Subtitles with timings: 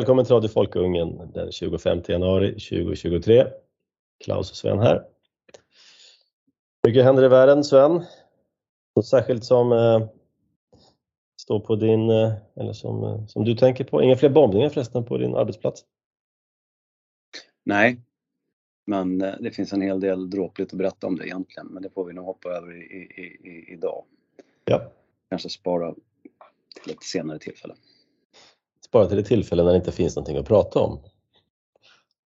[0.00, 3.46] välkommen till Radio Folkungen den 25 januari 2023.
[4.24, 5.06] Klaus och Sven här.
[6.86, 8.04] Mycket händer i världen Sven.
[8.96, 10.08] Något särskilt som eh,
[11.40, 14.02] står på din, eh, eller som, eh, som du tänker på?
[14.02, 15.84] Inga fler bombningar förresten på din arbetsplats?
[17.64, 18.00] Nej,
[18.86, 21.90] men eh, det finns en hel del dråpligt att berätta om det egentligen, men det
[21.90, 24.04] får vi nog hoppa över i, i, i, idag.
[24.64, 24.92] Ja.
[25.30, 25.94] Kanske spara
[26.84, 27.74] till ett senare tillfälle.
[28.90, 31.00] Spara till ett tillfälle när det inte finns någonting att prata om.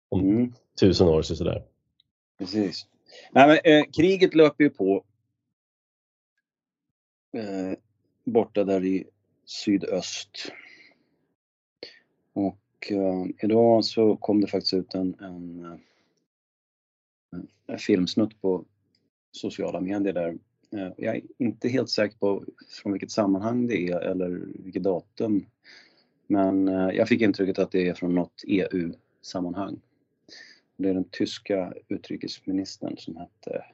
[0.08, 1.64] Om Mm, tusen år så sådär.
[2.38, 2.86] precis.
[3.32, 5.04] Nej, men, eh, kriget löper ju på
[7.36, 7.78] eh,
[8.24, 9.04] borta där i
[9.44, 10.52] sydöst.
[12.32, 15.78] Och eh, idag så kom det faktiskt ut en, en, eh,
[17.66, 18.64] en filmsnutt på
[19.32, 20.38] sociala medier där.
[20.72, 24.28] Eh, jag är inte helt säker på från vilket sammanhang det är eller
[24.64, 25.46] vilket datum.
[26.26, 29.80] Men eh, jag fick intrycket att det är från något EU-sammanhang.
[30.76, 33.64] Det är den tyska utrikesministern som hette,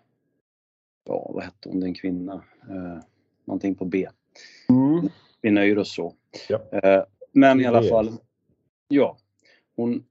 [1.05, 2.45] ja vad hette hon, den kvinna?
[2.71, 2.99] Eh,
[3.45, 4.09] någonting på B.
[5.41, 6.15] Vi nöjer oss så.
[6.49, 6.63] Ja.
[6.73, 8.11] Eh, men i alla Det är- fall,
[8.89, 9.19] ja.
[9.77, 10.05] Hon,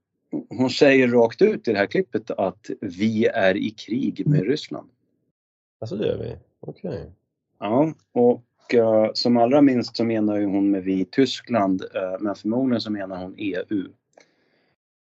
[0.48, 4.90] hon säger rakt ut i det här klippet att vi är i krig med Ryssland.
[5.78, 6.36] Alltså det gör vi?
[6.60, 7.12] Okej.
[7.58, 8.42] Ja, och
[8.74, 12.90] Eh, som allra minst så menar ju hon med vi Tyskland, eh, men förmodligen så
[12.90, 13.88] menar hon EU.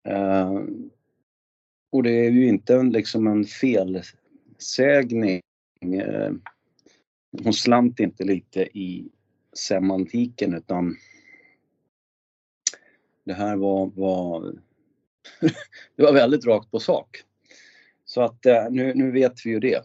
[0.08, 0.60] Eh,
[1.92, 5.40] och det är ju inte en, liksom en felsägning.
[7.44, 9.08] Hon slant inte lite i
[9.52, 10.96] semantiken utan
[13.24, 14.54] det här var, var
[15.96, 17.16] det var väldigt rakt på sak.
[18.04, 19.82] Så att nu, nu vet vi ju det.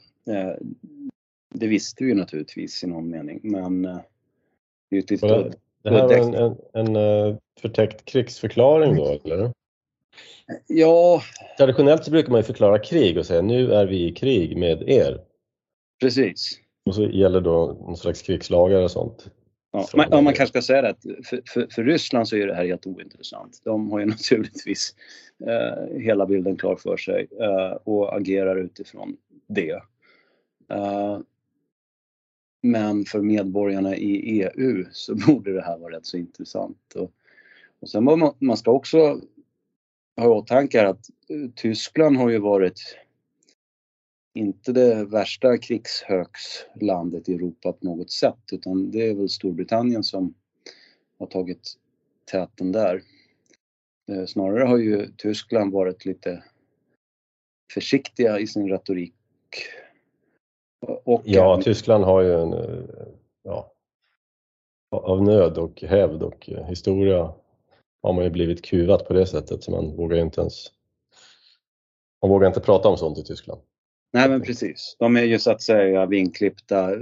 [1.54, 3.98] Det visste vi ju naturligtvis i någon mening men eh,
[4.90, 5.54] det är ett litet det-
[5.84, 9.52] Det här var en, en, en eh, förtäckt krigsförklaring då eller?
[10.68, 11.22] Ja,
[11.58, 14.90] Traditionellt så brukar man ju förklara krig och säga nu är vi i krig med
[14.90, 15.22] er.
[16.02, 16.60] precis.
[16.86, 19.28] Och så gäller då någon slags krigslagar och sånt.
[19.72, 22.48] Ja, man, ja, man kanske ska säga det att för, för, för Ryssland så är
[22.48, 23.62] det här helt ointressant.
[23.64, 24.96] De har ju naturligtvis
[25.48, 29.82] eh, hela bilden klar för sig eh, och agerar utifrån det.
[30.70, 31.20] Eh,
[32.64, 36.94] men för medborgarna i EU så borde det här vara rätt så intressant.
[36.96, 37.12] Och,
[37.80, 39.22] och sen man, man ska också
[40.18, 42.98] ha i åtanke att eh, Tyskland har ju varit
[44.34, 50.34] inte det värsta krigshögslandet i Europa på något sätt utan det är väl Storbritannien som
[51.20, 51.74] har tagit
[52.32, 53.02] täten där.
[54.10, 56.44] Eh, snarare har ju Tyskland varit lite
[57.74, 59.14] försiktiga i sin retorik.
[60.88, 62.84] Och, Ja, Tyskland har ju en, eh,
[63.44, 63.72] ja,
[64.92, 67.34] av nöd och hävd och eh, historia
[68.02, 70.68] har man ju blivit kuvat på det sättet så man vågar ju inte ens
[72.22, 73.62] man vågar inte prata om sånt i Tyskland.
[74.14, 77.00] nej men precis, de är ju så att säga vinklippta eh,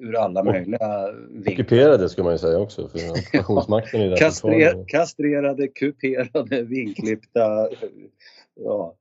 [0.00, 1.52] ur alla Och- möjliga vinklar.
[1.52, 4.84] Ockuperade skulle man ju säga också för ockupationsmakten är där fortfarande.
[4.88, 7.68] kastrerade, kuperade, vinklippta.
[8.60, 8.94] Ja.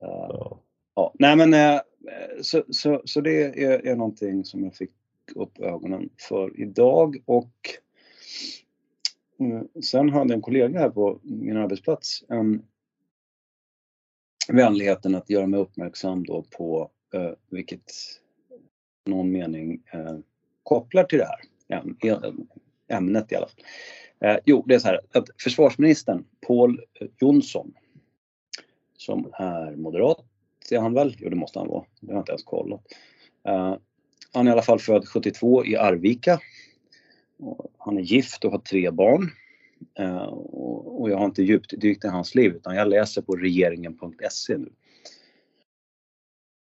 [0.00, 0.60] Ja.
[0.98, 1.80] Ja, nej men eh,
[2.42, 4.90] så, så, så det är, är någonting som jag fick
[5.34, 7.52] upp ögonen för idag och
[9.38, 12.62] eh, sen hade en kollega här på min arbetsplats en
[14.48, 17.92] vänligheten att göra mig uppmärksam då på eh, vilket
[19.06, 20.16] någon mening eh,
[20.62, 21.40] kopplar till det här
[21.78, 22.32] e-,
[22.88, 23.64] ämnet i alla fall.
[24.20, 26.84] Eh, jo, det är så här att försvarsministern Paul
[27.20, 27.74] Jonsson
[28.96, 30.24] som är moderat
[30.72, 31.16] är han väl?
[31.18, 31.84] Jo, det måste han vara.
[32.00, 32.80] Det har jag inte ens kollat.
[33.48, 33.76] Uh,
[34.32, 36.40] han är i alla fall född 72 i Arvika.
[37.38, 39.30] Och han är gift och har tre barn.
[40.00, 44.58] Uh, och, och jag har inte djupdykt i hans liv utan jag läser på regeringen.se
[44.58, 44.72] nu.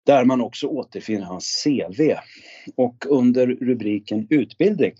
[0.05, 2.01] Där man också återfinner hans CV.
[2.75, 4.93] Och under rubriken utbildning.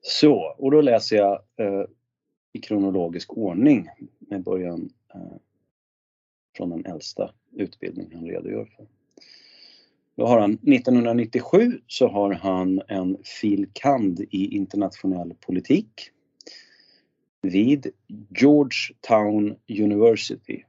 [0.00, 1.84] Så, och då läser jag uh,
[2.52, 3.88] i kronologisk ordning
[4.18, 4.90] med början
[6.56, 8.86] från den äldsta utbildning han redogör för.
[10.16, 13.66] Då har han 1997 så har han en fil.
[13.72, 14.20] kand.
[14.20, 16.10] i internationell politik
[17.42, 17.86] vid
[18.38, 20.62] Georgetown University.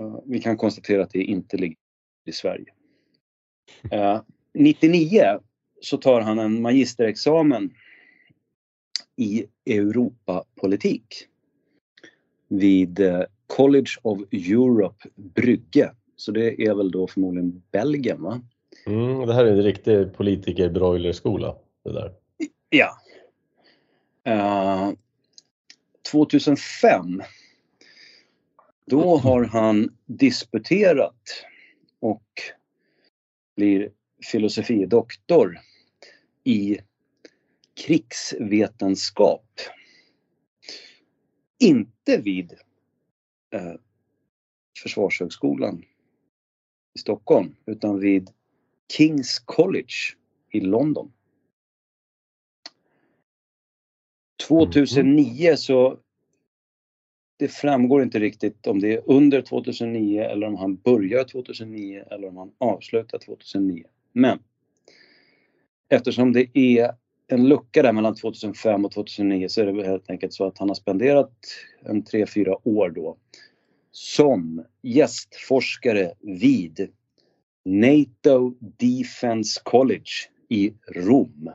[0.00, 1.76] Eh, vi kan konstatera att det inte ligger
[2.24, 2.66] i Sverige.
[3.90, 4.20] Eh,
[4.54, 5.38] 99
[5.80, 7.74] så tar han en magisterexamen
[9.16, 11.26] i Europapolitik
[12.48, 13.22] vid eh,
[13.56, 15.92] College of Europe Brygge.
[16.16, 18.40] Så det är väl då förmodligen Belgien va?
[18.86, 21.56] Mm, det här är en riktig politiker-broilerskola.
[21.84, 22.12] Det där.
[22.68, 22.98] Ja.
[24.24, 24.90] Eh,
[26.12, 27.22] 2005
[28.86, 31.44] då har han disputerat
[32.00, 32.42] och
[33.56, 33.90] blir
[34.30, 35.58] filosofidoktor
[36.44, 36.78] i
[37.86, 39.46] krigsvetenskap.
[41.58, 42.54] Inte vid
[43.52, 43.74] eh,
[44.82, 45.84] Försvarshögskolan
[46.94, 48.30] i Stockholm utan vid
[48.92, 49.94] Kings College
[50.50, 51.12] i London.
[54.48, 55.98] 2009 så
[57.38, 62.28] det framgår inte riktigt om det är under 2009 eller om han börjar 2009 eller
[62.28, 63.84] om han avslutar 2009.
[64.12, 64.38] Men
[65.88, 66.94] eftersom det är
[67.32, 70.68] en lucka där mellan 2005 och 2009 så är det helt enkelt så att han
[70.68, 71.32] har spenderat
[71.84, 73.16] en 3-4 år då
[73.90, 76.92] som gästforskare vid
[77.64, 80.10] NATO Defense College
[80.48, 81.52] i Rom.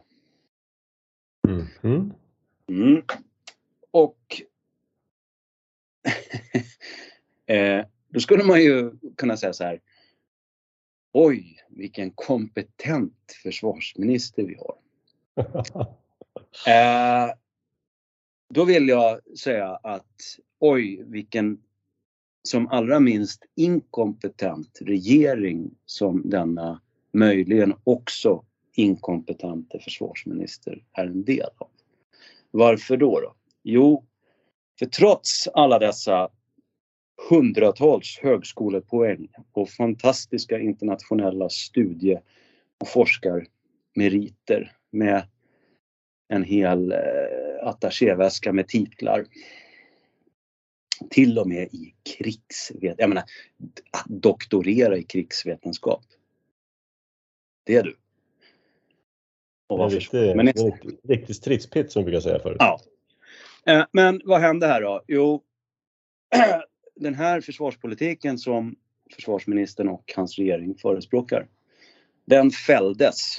[1.48, 2.14] Mhm.
[2.70, 3.02] Mm.
[3.92, 4.42] Och
[7.56, 9.82] eh, då skulle man ju kunna säga så här.
[11.14, 14.76] Oj, vilken kompetent försvarsminister vi har.
[16.68, 17.34] Eh,
[18.54, 21.62] då vill jag säga att oj, vilken
[22.44, 26.82] som allra minst inkompetent regering som denna
[27.14, 28.46] möjligen också
[28.76, 31.70] inkompetente försvarsminister är en del av.
[32.52, 33.20] Varför då?
[33.20, 33.36] då?
[33.64, 34.06] Jo,
[34.80, 36.30] för trots alla dessa
[37.30, 42.20] hundratals högskolepoäng och fantastiska internationella studie
[42.80, 45.28] och forskarmeriter med
[46.28, 46.98] en hel eh,
[47.62, 49.26] attachéväska med titlar.
[51.10, 53.00] Till och med i krigsvetenskap.
[53.00, 53.24] Jag menar,
[53.92, 56.04] att doktorera i krigsvetenskap.
[57.66, 57.98] Det är du.
[59.68, 60.66] Och vara riktig, försvarsminister.
[60.66, 62.58] en riktig, riktig stridspitt som vi brukar säga förut.
[62.60, 62.80] Ja.
[63.66, 65.04] Eh, Men vad hände här då?
[65.08, 65.44] Jo,
[66.96, 68.76] den här försvarspolitiken som
[69.16, 71.48] försvarsministern och hans regering förespråkar,
[72.26, 73.38] den fälldes,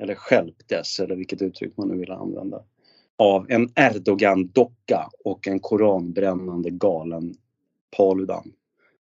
[0.00, 2.64] eller skälptes, eller vilket uttryck man nu vill använda,
[3.16, 7.34] av en Erdogan-docka och en koranbrännande galen
[7.96, 8.52] Paludan,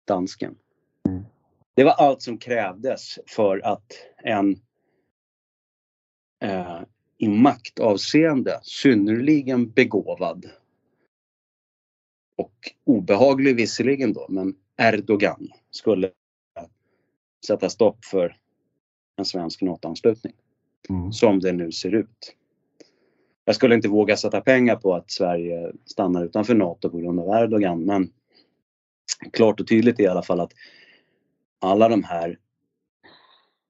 [0.04, 0.54] dansken.
[1.08, 1.22] Mm.
[1.74, 4.56] Det var allt som krävdes för att en
[6.42, 6.80] eh,
[7.18, 10.50] i maktavseende synnerligen begåvad
[12.36, 16.10] och obehaglig visserligen då, men Erdogan skulle
[17.46, 18.36] sätta stopp för
[19.16, 20.32] en svensk NATO-anslutning
[20.88, 21.12] Mm.
[21.12, 22.36] som det nu ser ut.
[23.44, 27.42] Jag skulle inte våga sätta pengar på att Sverige stannar utanför NATO på grund av
[27.42, 28.12] Erdogan men
[29.32, 30.52] klart och tydligt är i alla fall att
[31.60, 32.38] alla de här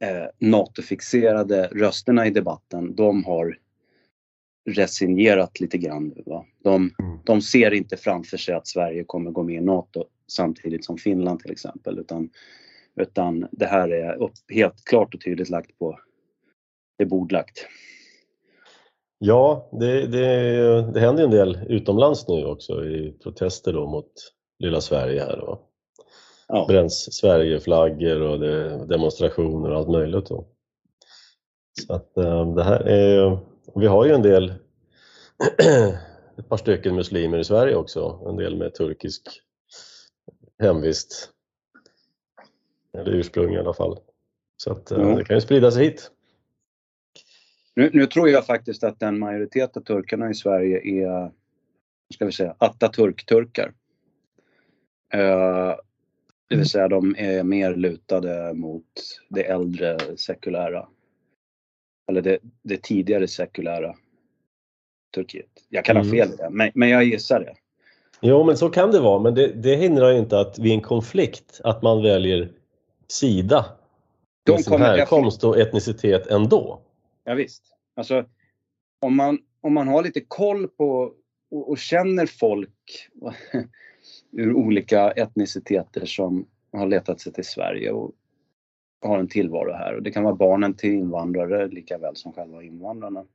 [0.04, 3.58] eh, NATO-fixerade rösterna i debatten, de har
[4.70, 6.22] resignerat lite grann nu.
[6.26, 6.46] Va?
[6.64, 7.18] De, Mm.
[7.24, 11.40] de ser inte framför sig att Sverige kommer gå med i NATO samtidigt som Finland
[11.40, 11.98] till exempel.
[11.98, 12.30] Utan,
[12.96, 15.98] utan det här är upp, helt klart och tydligt lagt på,
[16.98, 17.66] det är bordlagt.
[19.18, 24.12] Ja, det, det, det händer en del utomlands nu också i protester då mot
[24.58, 25.38] lilla Sverige här.
[25.40, 25.68] Och
[26.48, 26.64] Ja.
[26.68, 30.26] bränns Sverigeflaggor och det, demonstrationer och allt möjligt.
[30.26, 30.46] Då.
[31.86, 33.38] Så att eh, det här är,
[33.74, 34.50] vi har ju en del,
[36.38, 39.22] ett par stycken muslimer i Sverige också, en del med turkisk
[40.58, 41.30] hemvist.
[42.98, 43.98] Eller ursprung i alla fall.
[44.56, 45.16] Så att eh, Ja.
[45.16, 46.10] det kan ju sprida sig hit.
[47.74, 51.30] Nu, nu tror jag faktiskt att en majoritet av turkarna i Sverige är,
[52.14, 53.72] ska vi säga, Atatürk-turkar.
[55.14, 55.74] Eh,
[56.48, 58.84] det vill säga de är mer lutade mot
[59.28, 60.88] det äldre sekulära.
[62.08, 63.94] Eller det, det tidigare sekulära
[65.14, 65.46] Turkiet.
[65.68, 66.16] Jag kan ha Mm.
[66.16, 67.54] fel i det, men, men jag gissar det.
[68.20, 70.80] Jo, men så kan det vara, men det, det hindrar ju inte att vid en
[70.80, 72.48] konflikt att man väljer
[73.08, 73.64] sida
[74.44, 76.80] De med sin härkomst och etnicitet ändå.
[77.24, 77.62] Ja, visst.
[77.94, 78.24] Alltså,
[79.00, 81.14] om man, om man har lite koll på
[81.50, 83.08] och, och känner folk
[84.32, 88.12] ur olika etniciteter som har letat sig till Sverige och
[89.02, 89.94] har en tillvaro här.
[89.94, 93.26] Och det kan vara barnen till invandrare lika väl som själva invandrarna.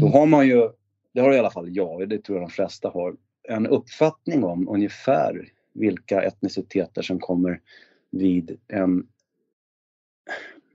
[0.00, 0.70] Då har man ju,
[1.12, 3.16] det har i alla fall jag, och det tror jag de flesta har,
[3.48, 7.60] en uppfattning om ungefär vilka etniciteter som kommer
[8.10, 9.08] vid en,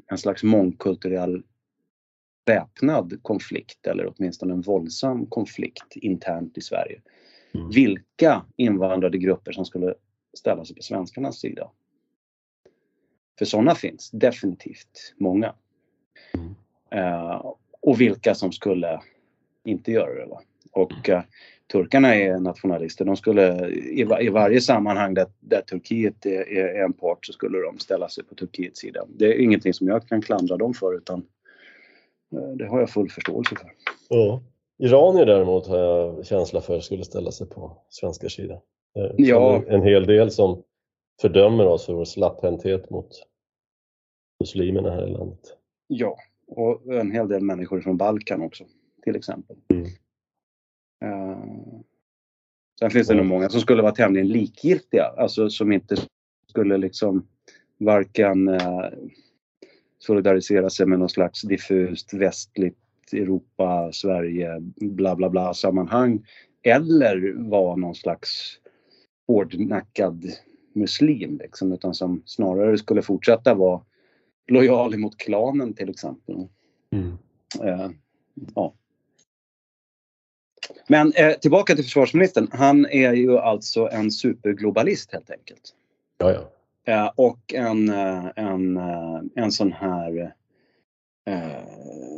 [0.08, 1.44] en slags mångkulturell
[2.46, 7.02] väpnad konflikt eller åtminstone en våldsam konflikt internt i Sverige.
[7.54, 7.70] Mm.
[7.70, 9.94] Vilka invandrade grupper som skulle
[10.34, 11.72] ställa sig på svenskarnas sida.
[13.40, 15.56] För sådana finns definitivt många.
[16.34, 16.56] Mm.
[16.90, 19.02] Eh, och vilka som skulle
[19.64, 20.26] inte göra det.
[20.26, 20.42] Va?
[20.72, 21.22] Och uh,
[21.72, 23.06] turkarna är nationalister.
[23.06, 27.60] De skulle i, i varje sammanhang där, där Turkiet är, är, en part så skulle
[27.60, 29.06] de ställa sig på Turkiets sida.
[29.10, 31.26] Det är ingenting som jag kan klandra dem för utan uh,
[32.32, 33.72] det har jag full förståelse för.
[34.10, 34.42] Ja.
[34.78, 38.60] Iranier däremot har jag känsla för skulle ställa sig på svenska sidan.
[39.18, 39.64] Ja.
[39.68, 40.64] En hel del som
[41.22, 43.08] fördömer oss för vår slapphänthet mot
[44.40, 45.58] muslimerna här i landet.
[45.88, 48.66] Ja, och en hel del människor från Balkan också
[49.04, 49.56] till exempel.
[49.70, 49.86] Mm.
[51.06, 51.82] Uh,
[52.80, 55.96] sen finns det nog många som skulle vara tämligen likgiltiga, alltså som inte
[56.48, 57.28] skulle liksom
[57.78, 58.90] varken uh,
[60.02, 62.78] solidarisera sig med någon slags diffust västligt
[63.14, 66.26] Europa, Sverige, bla bla bla sammanhang
[66.64, 68.60] eller vara någon slags
[69.28, 70.32] hårdnackad
[70.74, 73.82] muslim liksom, utan som snarare skulle fortsätta vara
[74.48, 76.48] lojal mot klanen till exempel.
[76.92, 77.18] Mm.
[77.64, 77.92] Uh,
[78.56, 78.74] ja.
[80.88, 82.48] Men eh, tillbaka till försvarsministern.
[82.52, 85.76] Han är ju alltså en superglobalist helt enkelt.
[86.18, 86.52] Ja, ja.
[86.88, 90.34] Eh, och en, eh, en, eh, en sån här
[91.26, 91.64] eh,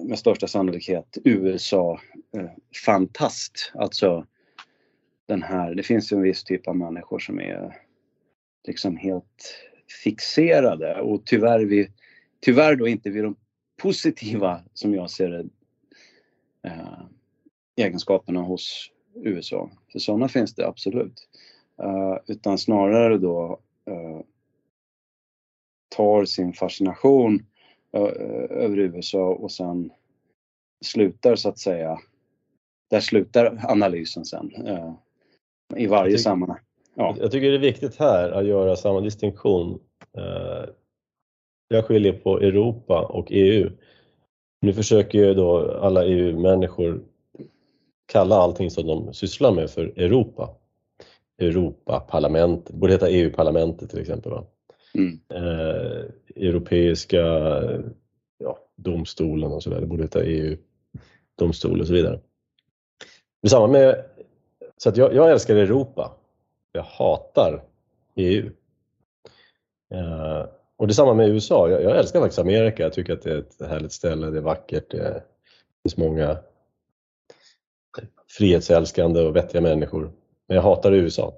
[0.07, 3.71] med största sannolikhet USA-fantast.
[3.75, 4.25] Eh, alltså
[5.27, 7.77] den här, det finns ju en viss typ av människor som är
[8.67, 9.55] liksom helt
[10.03, 11.91] fixerade och tyvärr, vi,
[12.41, 13.35] tyvärr då inte vid de
[13.81, 15.45] positiva, som jag ser det,
[16.63, 17.01] eh,
[17.75, 19.71] egenskaperna hos USA.
[19.91, 21.27] För sådana finns det absolut.
[21.81, 24.19] Eh, utan snarare då eh,
[25.95, 27.45] tar sin fascination
[28.49, 29.91] över USA och sen
[30.85, 31.99] slutar så att säga,
[32.89, 34.51] där slutar analysen sen
[35.75, 36.59] i varje tycker, sammanhang.
[36.95, 37.15] Ja.
[37.19, 39.79] Jag tycker det är viktigt här att göra samma distinktion.
[41.67, 43.69] Jag skiljer på Europa och EU.
[44.61, 47.03] Nu försöker ju då alla EU-människor
[48.05, 50.49] kalla allting som de sysslar med för Europa.
[51.41, 54.31] Europaparlamentet, borde heta EU-parlamentet till exempel.
[54.31, 54.43] Va?
[54.97, 55.19] Mm.
[55.29, 57.21] Eh, europeiska
[58.37, 62.19] ja, domstolen och så där, det borde heta EU-domstol och så vidare.
[63.41, 64.05] Det är samma med,
[64.77, 66.11] så att jag, jag älskar Europa.
[66.71, 67.63] Jag hatar
[68.15, 68.51] EU.
[69.93, 70.45] Eh,
[70.77, 71.69] och det är samma med USA.
[71.69, 72.83] Jag, jag, älskar faktiskt Amerika.
[72.83, 75.23] Jag tycker att det är ett härligt ställe, det är vackert, det
[75.83, 76.37] finns många
[78.27, 80.11] frihetsälskande och vettiga människor.
[80.47, 81.33] Men jag hatar USA.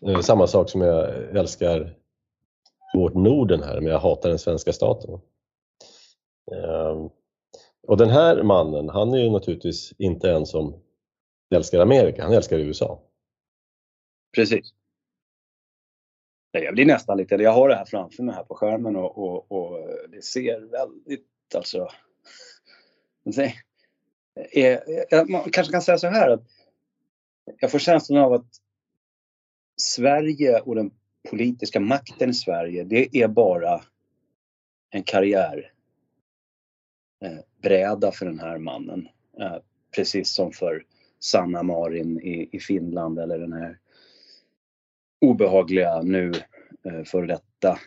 [0.00, 1.96] Eh, samma sak som jag älskar
[2.94, 5.20] vårt Norden här, men jag hatar den svenska staten.
[6.52, 7.10] Ehm,
[7.86, 10.82] och den här mannen, han är ju naturligtvis inte en som
[11.54, 13.02] älskar Amerika, han älskar USA.
[14.34, 14.72] Precis.
[16.50, 19.52] Jag blir nästan lite, jag har det här framför mig här på skärmen och, och,
[19.52, 21.88] och det ser väldigt alltså
[24.52, 26.42] är, eh, eh, man kanske kan säga så här att
[27.60, 28.46] jag får känslan av att
[29.76, 30.90] Sverige och den
[31.30, 33.80] politiska makten i Sverige, det är bara
[34.90, 35.66] en karriärbräda
[38.06, 39.08] eh, för den här mannen.
[39.40, 39.56] Eh,
[39.94, 40.84] precis som för
[41.20, 43.78] Sanna Marin i, Finland eller den här
[45.20, 46.32] obehagliga nu
[46.84, 47.78] eh, före detta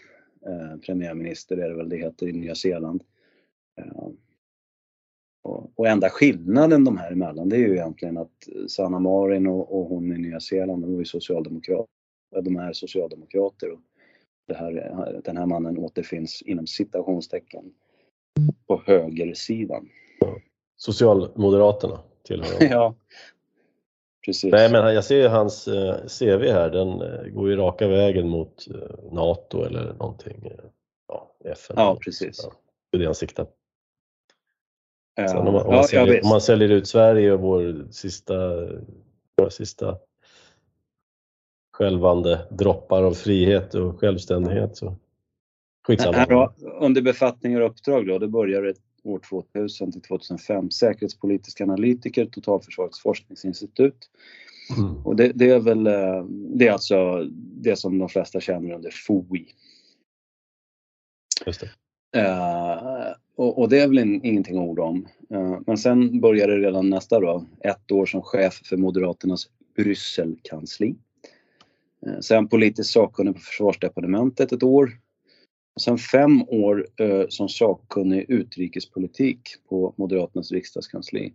[0.85, 3.03] premiärminister, är det väl det heter, i Nya Zeeland.
[5.75, 9.85] Och, enda skillnaden de här emellan det är ju egentligen att Sanna Marin och, och
[9.85, 11.87] hon i Nya Zeeland, de är socialdemokrater.
[12.41, 13.79] De är socialdemokrater och
[14.47, 17.73] det här, den här mannen återfinns inom citationstecken
[18.67, 19.89] på högersidan.
[20.77, 22.95] Socialmoderaterna tillhör Ja,
[24.25, 24.51] precis.
[24.51, 28.67] Nej men jag ser hans eh, CV här, den eh, går ju raka vägen mot
[28.67, 30.51] eh, NATO eller någonting.
[31.07, 31.75] Ja, FN.
[31.79, 32.47] Ja, precis.
[32.91, 33.51] Det är det han siktar på.
[35.27, 38.33] Sen om, man, om, man säljer, om, man, säljer, ut Sverige och vår sista,
[39.37, 39.97] våra sista
[41.73, 44.95] skälvande droppar av frihet och självständighet så
[45.87, 46.53] skitsamma.
[46.79, 48.73] under befattningar och uppdrag då, det började
[49.03, 54.09] år 2000 till 2005, säkerhetspolitisk analytiker, Totalförsvarets forskningsinstitut.
[54.77, 55.05] Mm.
[55.05, 58.91] Och det, det, är väl, eh, det är alltså det som de flesta känner under
[59.07, 59.45] FOI.
[61.45, 61.69] Just det.
[62.17, 65.07] Uh, och, och, det är väl in, ingenting att orda om.
[65.33, 70.95] Uh, men sen började redan nästa då, ett år som chef för Moderaternas Brysselkansli.
[72.07, 74.91] Uh, sen politisk sakkunnig på försvarsdepartementet ett år.
[75.75, 76.87] Och sen fem år
[77.29, 81.33] som sakkunnig utrikespolitik på Moderaternas riksdagskansli.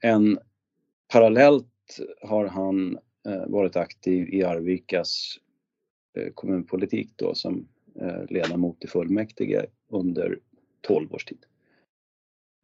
[0.00, 0.38] en
[1.12, 2.98] parallellt har han
[3.46, 5.38] varit aktiv i Arvikas
[6.34, 10.38] kommunpolitik då som Eh, ledamot i fullmäktige under
[10.80, 11.38] 12 års tid.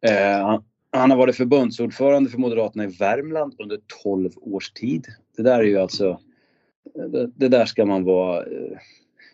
[0.05, 0.59] Eh,
[0.91, 5.07] han har varit förbundsordförande för Moderaterna i Värmland under 12 års tid.
[5.37, 6.19] Det där är ju alltså,
[6.95, 7.05] eh,
[7.35, 8.45] det, där ska man vara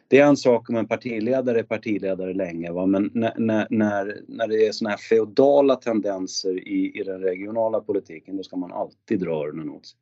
[0.08, 2.86] det är en sak om en partiledare är partiledare länge, va?
[2.86, 8.38] men när, när, när det är såna här feodala tendenser i, i den regionala politiken,
[8.38, 10.00] då ska man alltid dra öronen åt sig.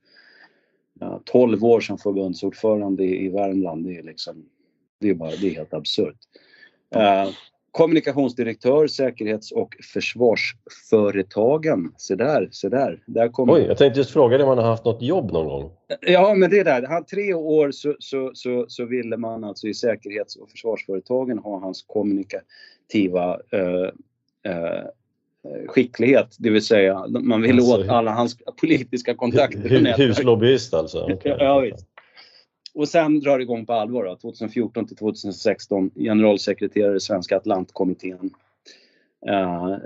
[1.00, 4.46] Ja, 12 år som förbundsordförande i, i Värmland, det är liksom,
[5.02, 6.18] det är bara, det är helt absurt.
[6.96, 7.32] Uh,
[7.72, 11.92] kommunikationsdirektör, säkerhets och försvarsföretagen.
[11.98, 13.04] Se där, se där.
[13.06, 13.54] där kommer...
[13.54, 15.72] Oj, jag tänkte just fråga dig om han har haft något jobb någon gång?
[16.02, 16.88] Ja, men det är där.
[16.88, 21.60] Han, tre år så, så, så, så ville man alltså i säkerhets och försvarsföretagen ha
[21.60, 23.90] hans kommunikativa uh,
[24.48, 24.86] uh,
[25.68, 29.98] skicklighet, det vill säga man ville alltså, åt alla hans politiska kontakter.
[29.98, 31.04] Huslobbyist alltså?
[31.04, 31.36] Okay.
[31.40, 31.86] Ja, visst.
[32.74, 38.34] Och sen drar det igång på allvar då, 2014 till 2016, generalsekreterare i Svenska Atlantkommittén.
[39.30, 39.78] Uh,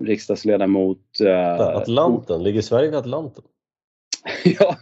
[0.00, 1.20] riksdagsledamot.
[1.20, 3.44] Uh, Atlanten, ligger Sverige vid Atlanten?
[4.44, 4.76] ja.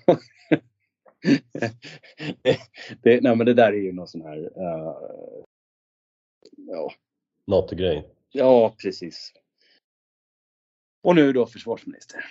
[2.43, 2.59] det,
[3.03, 4.39] det, nej men det där är ju någon sån här...
[4.39, 4.95] Uh,
[6.57, 6.93] ja.
[7.47, 8.09] NATO-grej?
[8.33, 9.33] Ja, precis.
[11.03, 12.25] Och nu då försvarsminister.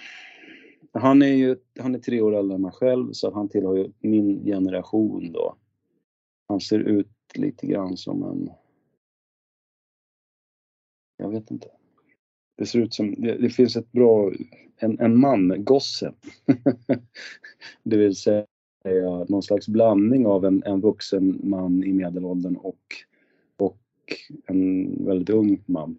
[0.91, 3.91] Han är ju han är tre år äldre än mig själv så han tillhör ju
[3.99, 5.55] min generation då.
[6.47, 8.49] Han ser ut lite grann som en...
[11.17, 11.67] Jag vet inte.
[12.57, 14.31] Det ser ut som, det, det finns ett bra,
[14.77, 16.13] en, en man, gosse.
[17.83, 18.45] det vill säga
[19.27, 22.81] någon slags blandning av en, en vuxen man i medelåldern och,
[23.57, 23.79] och
[24.45, 25.97] en väldigt ung man.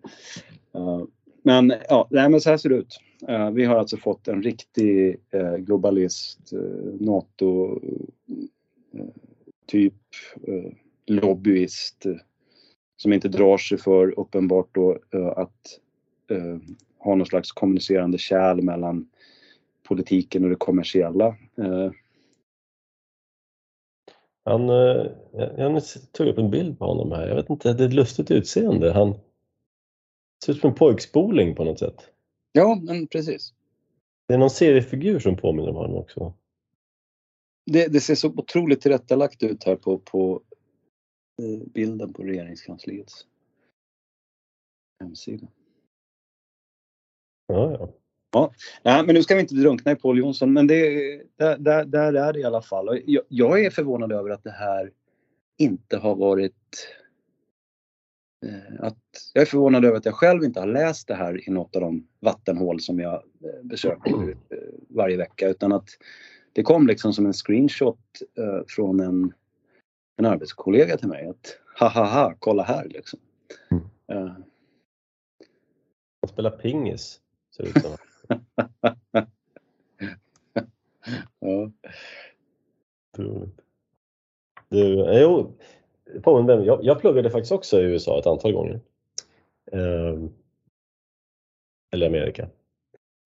[0.74, 1.04] Uh,
[1.42, 3.00] men ja, nej, men så här ser det ut.
[3.28, 7.80] Uh, vi har alltså fått en riktig uh, globalist, uh, NATO
[9.66, 9.94] typ
[11.06, 12.06] lobbyist
[12.96, 14.98] som inte drar sig för uppenbart då
[15.36, 15.78] att
[16.98, 19.08] ha någon slags kommunicerande kärl mellan
[19.88, 21.36] politiken och det kommersiella.
[24.44, 24.68] Han,
[25.56, 27.28] jag tog upp en bild på honom här.
[27.28, 28.92] Jag vet inte, det är ett lustigt utseende.
[28.92, 29.14] Han
[30.44, 32.10] ser ut som en pojkspoling på något sätt.
[32.52, 33.54] Ja, men precis.
[34.28, 36.34] Det är någon seriefigur som påminner om honom också.
[37.66, 40.42] Det, det ser så otroligt tillrättalagt ut här på, på
[41.42, 43.26] eh, bilden på regeringskansliets
[45.00, 45.46] hemsida.
[47.46, 47.92] Ja, ja.
[48.32, 50.76] Ja, nej, men nu ska vi inte drunkna i Paul Jonsson, men det,
[51.36, 53.02] där, där, där är det i alla fall.
[53.06, 54.92] Jag, jag är förvånad över att det här
[55.58, 56.88] inte har varit
[58.78, 58.96] att
[59.32, 61.82] jag är förvånad över att jag själv inte har läst det här i något av
[61.82, 65.88] de vattenhål som jag eh, besöker eh, varje vecka utan att
[66.52, 67.98] det kom liksom som en screenshot
[68.68, 69.32] från en,
[70.16, 73.20] en arbetskollega till mig att ha ha ha, kolla här liksom.
[73.70, 73.84] Mm.
[74.12, 74.32] Uh.
[76.20, 77.20] Han spelar pingis,
[77.56, 77.96] ser det ut som.
[81.40, 81.70] ja.
[83.16, 83.48] Du,
[85.20, 85.56] jo,
[86.22, 88.80] påminner mig, jag, jag pluggade faktiskt också i USA ett antal gånger.
[89.72, 90.18] Eh,
[91.92, 92.48] eller Amerika.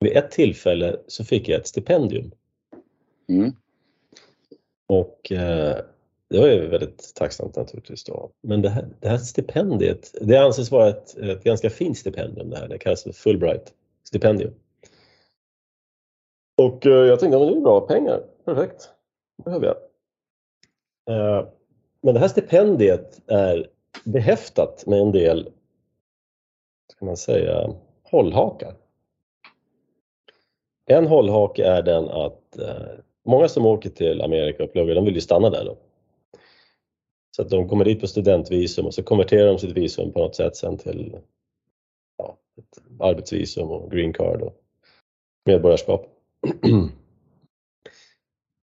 [0.00, 2.30] Vid ett tillfälle så fick jag ett stipendium.
[3.28, 3.52] Mm.
[4.86, 5.76] Och eh,
[6.30, 8.30] det var ju väldigt tacksamt naturligtvis då.
[8.42, 12.56] Men det här, det här stipendiet, det anses vara ett, ett ganska fint stipendium det
[12.56, 12.68] här.
[12.68, 14.54] Det kallas för Fulbright stipendium.
[16.56, 18.90] Och eh, jag tänkte, men det är bra pengar, perfekt,
[19.36, 19.76] det behöver jag.
[21.10, 21.48] Eh,
[22.04, 23.66] men det här stipendiet är
[24.04, 25.50] behäftat med en del,
[26.92, 28.74] ska man säga, hållhakar.
[30.86, 35.14] En hållhake är den att eh, många som åker till Amerika och pluggar, de vill
[35.14, 35.76] ju stanna där då.
[37.36, 40.36] Så att de kommer dit på studentvisum och så konverterar de sitt visum på något
[40.36, 41.16] sätt sen till
[42.18, 44.56] ja, ett arbetsvisum och green card och
[45.44, 46.06] medborgarskap.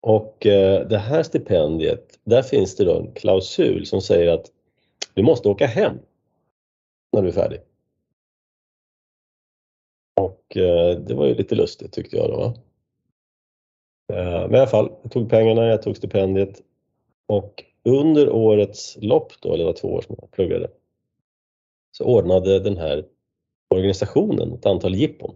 [0.07, 4.51] Och eh, det här stipendiet, där finns det då en klausul som säger att
[5.15, 5.99] du måste åka hem
[7.13, 7.61] när du är färdig.
[10.21, 12.43] Och eh, det var ju lite lustigt tyckte jag då.
[14.15, 16.63] Eh, men i alla fall, jag tog pengarna, jag tog stipendiet
[17.27, 20.71] och under årets lopp då, eller det var två år som jag pluggade,
[21.93, 23.05] så ordnade den här
[23.75, 25.35] organisationen ett antal jippon.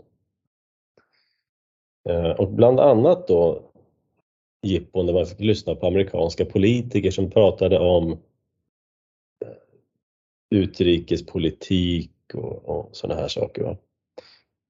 [2.39, 3.68] Och bland annat då
[4.63, 8.19] jippon där man fick lyssna på amerikanska politiker som pratade om eh,
[10.51, 13.63] utrikespolitik och, och sådana här saker.
[13.63, 13.77] Va?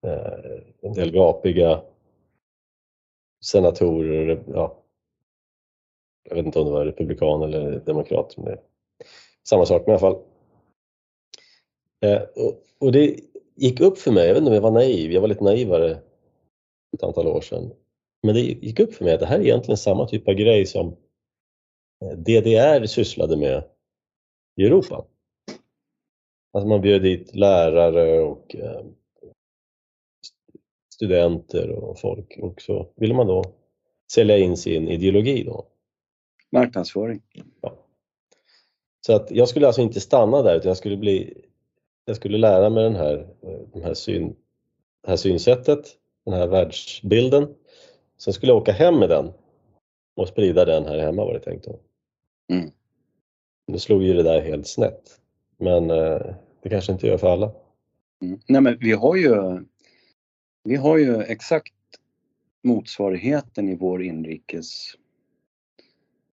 [0.07, 1.83] Eh, en del gapiga
[3.45, 4.83] senatorer, ja,
[6.29, 8.61] jag vet inte om det var republikan eller demokrat, men det är
[9.49, 10.19] samma sak i alla fall.
[12.01, 13.21] Eh, och, och det
[13.55, 15.91] gick upp för mig, jag vet inte om jag var naiv, jag var lite naivare
[16.93, 17.71] ett antal år sedan.
[18.29, 20.67] Men det gick upp för mig att det här är egentligen samma typ av grej
[20.67, 20.97] som
[22.05, 23.65] eh, DDR sysslade med
[24.57, 25.05] i Europa.
[26.53, 28.85] Alltså man bjöd dit lärare och eh,
[30.95, 33.45] studenter och folk och så ville man då
[34.13, 35.67] sälja in sin ideologi då.
[36.53, 37.23] Marknadsföring.
[37.61, 37.87] Ja.
[39.07, 41.45] Så att jag skulle alltså inte stanna där utan jag skulle bli
[42.05, 43.29] jag skulle lära mig den här,
[43.73, 44.37] den här syn,
[45.03, 47.55] det här synsättet, den här världsbilden.
[48.19, 49.33] Sen skulle jag åka hem med den
[50.17, 51.81] och sprida den här hemma var det tänkt då.
[52.53, 52.71] Mm.
[53.67, 55.21] Nu slog ju det där helt snett.
[55.57, 57.53] Men eh, det kanske inte gör för alla.
[58.23, 58.41] Mm.
[58.49, 59.61] Nej men vi har ju
[60.65, 61.75] vi har ju exakt
[62.63, 64.95] motsvarigheten i vår inrikes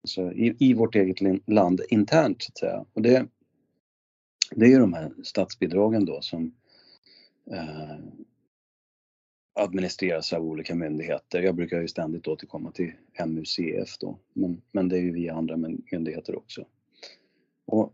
[0.04, 2.86] alltså i, i vårt eget land internt så att säga.
[2.94, 3.28] Och det,
[4.52, 6.54] det är ju de här statsbidragen då som
[7.52, 7.98] eh,
[9.54, 11.42] administreras av olika myndigheter.
[11.42, 12.94] Jag brukar ju ständigt återkomma till
[13.26, 15.58] MUCF då, men, men det är ju via andra
[15.92, 16.66] myndigheter också.
[17.66, 17.94] Och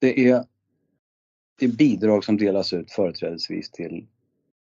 [0.00, 0.44] det är,
[1.58, 4.06] det är bidrag som delas ut företrädesvis till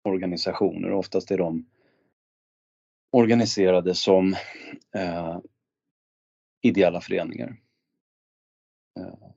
[0.03, 0.93] organisationer.
[0.93, 1.67] Oftast är de
[3.11, 4.37] organiserade som
[4.95, 5.39] eh,
[6.63, 7.57] ideella föreningar.
[8.99, 9.29] Eh,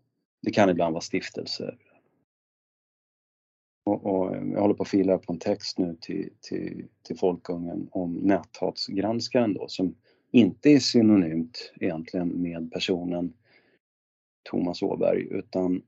[0.42, 1.78] det kan ibland vara stiftelser.
[3.86, 7.90] Och, och, jag håller på att fila på en text nu till, till, till Folkungen
[7.92, 9.96] om näthatsgranskaren då som
[10.32, 13.34] inte är synonymt egentligen med personen
[14.50, 15.82] Thomas Åberg utan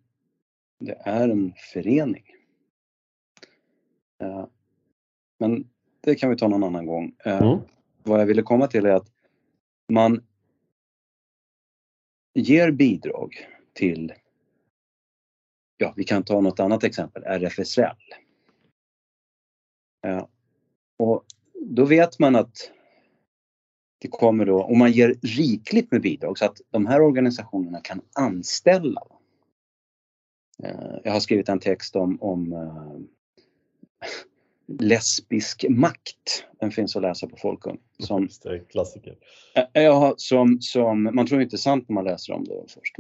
[0.79, 2.23] det är en förening.
[4.23, 4.45] Eh,
[5.39, 5.69] men
[6.01, 7.15] det kan vi ta någon annan gång.
[7.25, 7.59] Eh, mm.
[8.03, 9.11] Vad jag ville komma till är att
[9.89, 10.23] man
[12.33, 13.35] ger bidrag
[13.73, 14.13] till,
[15.77, 17.83] ja vi kan ta något annat exempel, RFSL.
[20.07, 20.25] Eh,
[20.99, 22.71] och då vet man att
[23.99, 28.01] det kommer då, om man ger rikligt med bidrag så att de här organisationerna kan
[28.15, 29.01] anställa.
[30.63, 32.53] Eh, jag har skrivit en text om, om
[34.67, 36.45] lesbisk makt.
[36.59, 37.79] Den finns att läsa på Folkung.
[37.99, 38.27] Som,
[38.69, 39.17] klassiker.
[39.73, 42.95] Ja, som, som, man tror inte sant när man läser om det först.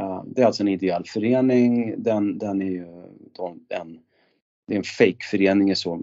[0.00, 1.94] Uh, det är alltså en ideell förening.
[2.02, 2.86] Den, den är ju
[3.68, 3.98] en,
[4.66, 5.96] det är en fejkförening i så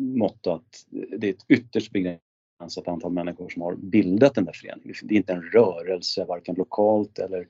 [0.00, 0.86] mått att
[1.18, 4.94] det är ett ytterst begränsat antal människor som har bildat den där föreningen.
[5.02, 7.48] Det är inte en rörelse, varken lokalt eller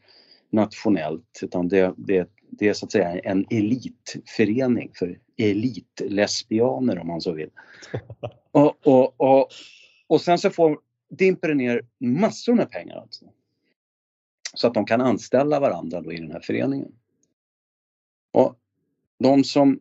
[0.51, 7.21] nationellt, utan det, det, det är så att säga en elitförening för elitlesbianer om man
[7.21, 7.51] så vill.
[8.51, 9.49] Och, och, och,
[10.07, 10.79] och sen så får,
[11.11, 13.25] dimper det ner massor med pengar alltså.
[14.55, 16.93] Så att de kan anställa varandra då i den här föreningen.
[18.33, 18.57] Och
[19.19, 19.81] de som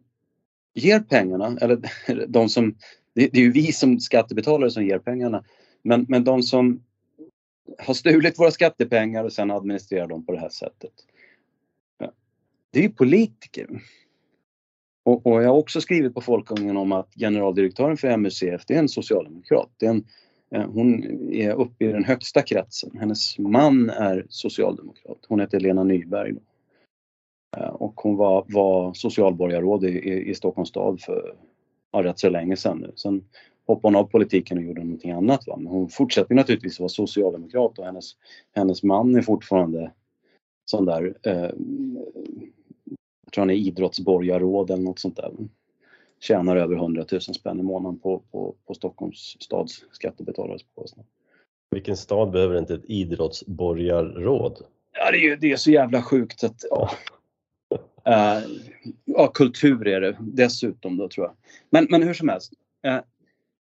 [0.74, 1.82] ger pengarna, eller
[2.28, 2.76] de som,
[3.14, 5.44] det, är ju vi som skattebetalare som ger pengarna,
[5.82, 6.84] men, men de som
[7.78, 10.92] har stulit våra skattepengar och sen administrerar dem på det här sättet.
[12.72, 13.82] Det är ju politiker.
[15.04, 18.80] Och, och, jag har också skrivit på Folkungen om att generaldirektören för MUCF, det är
[18.80, 19.70] en socialdemokrat.
[19.78, 20.06] Det är en,
[20.54, 22.98] Eh, hon är uppe i den högsta kretsen.
[23.00, 25.18] Hennes man är socialdemokrat.
[25.28, 26.36] Hon heter Lena Nyberg.
[27.58, 31.36] Eh, och hon var, var socialborgarråd i, i Stockholms stad för
[31.92, 32.92] ja, rätt så länge sedan nu.
[32.96, 33.24] Sen
[33.66, 35.48] hoppade hon av politiken och gjorde någonting annat.
[35.48, 35.58] Va?
[35.58, 38.12] Men hon fortsätter naturligtvis vara socialdemokrat och hennes,
[38.56, 39.92] hennes man är fortfarande
[40.66, 41.50] sån där eh,
[43.34, 45.32] tror han är idrottsborgarråd eller något sånt där.
[46.24, 51.06] Tjänar över 100 000 spänn i månaden på, på, på Stockholms stads skattebetalares bekostnad.
[51.72, 54.66] Vilken stad behöver inte ett idrottsborgarråd?
[54.92, 56.92] Ja, det är ju det är så jävla sjukt att ja.
[58.08, 58.50] Uh,
[59.06, 61.36] ja, kultur är det dessutom då tror jag.
[61.70, 62.54] Men, men hur som helst.
[62.88, 63.00] Uh,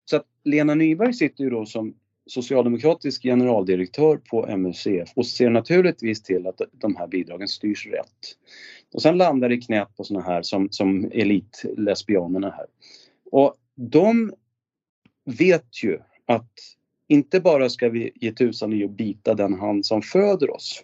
[0.06, 6.24] så att Lena Nyberg sitter ju då som socialdemokratisk generaldirektör på MUCF och ser naturligtvis
[6.24, 8.38] till att de här bidragen styrs rätt.
[8.96, 12.66] Och sen landar det i knät på såna här som, som elitlesbianerna här.
[13.32, 14.34] Och de
[15.26, 16.52] vet ju att
[17.08, 20.84] inte bara ska vi ge tusan i att bita den hand som föder oss.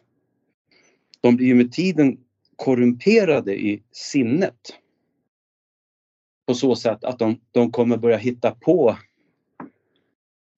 [1.22, 2.18] De blir ju med tiden
[2.56, 4.76] korrumperade i sinnet.
[6.48, 8.98] På så sätt att de, de kommer börja hitta på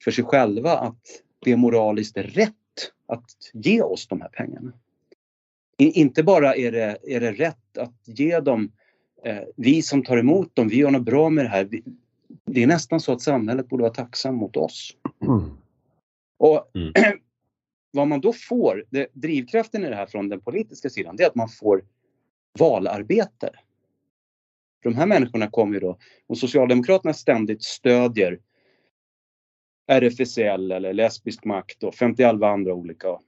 [0.04, 1.02] för sig själva att
[1.40, 4.74] det är moraliskt rätt att ge oss de här pengarna.
[5.78, 8.72] Inte bara är det, är det rätt att ge dem,
[9.26, 11.66] eh, vi som tar emot dem, vi gör något bra med det här.
[11.66, 11.84] Vi,
[12.46, 14.98] det är nästan så att samhället borde vara tacksamt mot oss.
[15.22, 15.58] Mm.
[16.38, 16.94] Och mm.
[17.92, 21.28] vad man då får, det, drivkraften i det här från den politiska sidan, det är
[21.28, 21.84] att man får
[22.60, 23.56] valarbetare.
[24.84, 28.40] För de här människorna kommer ju då, och Socialdemokraterna ständigt stödjer
[29.88, 33.20] RFSL eller Lesbisk makt och 50 andra olika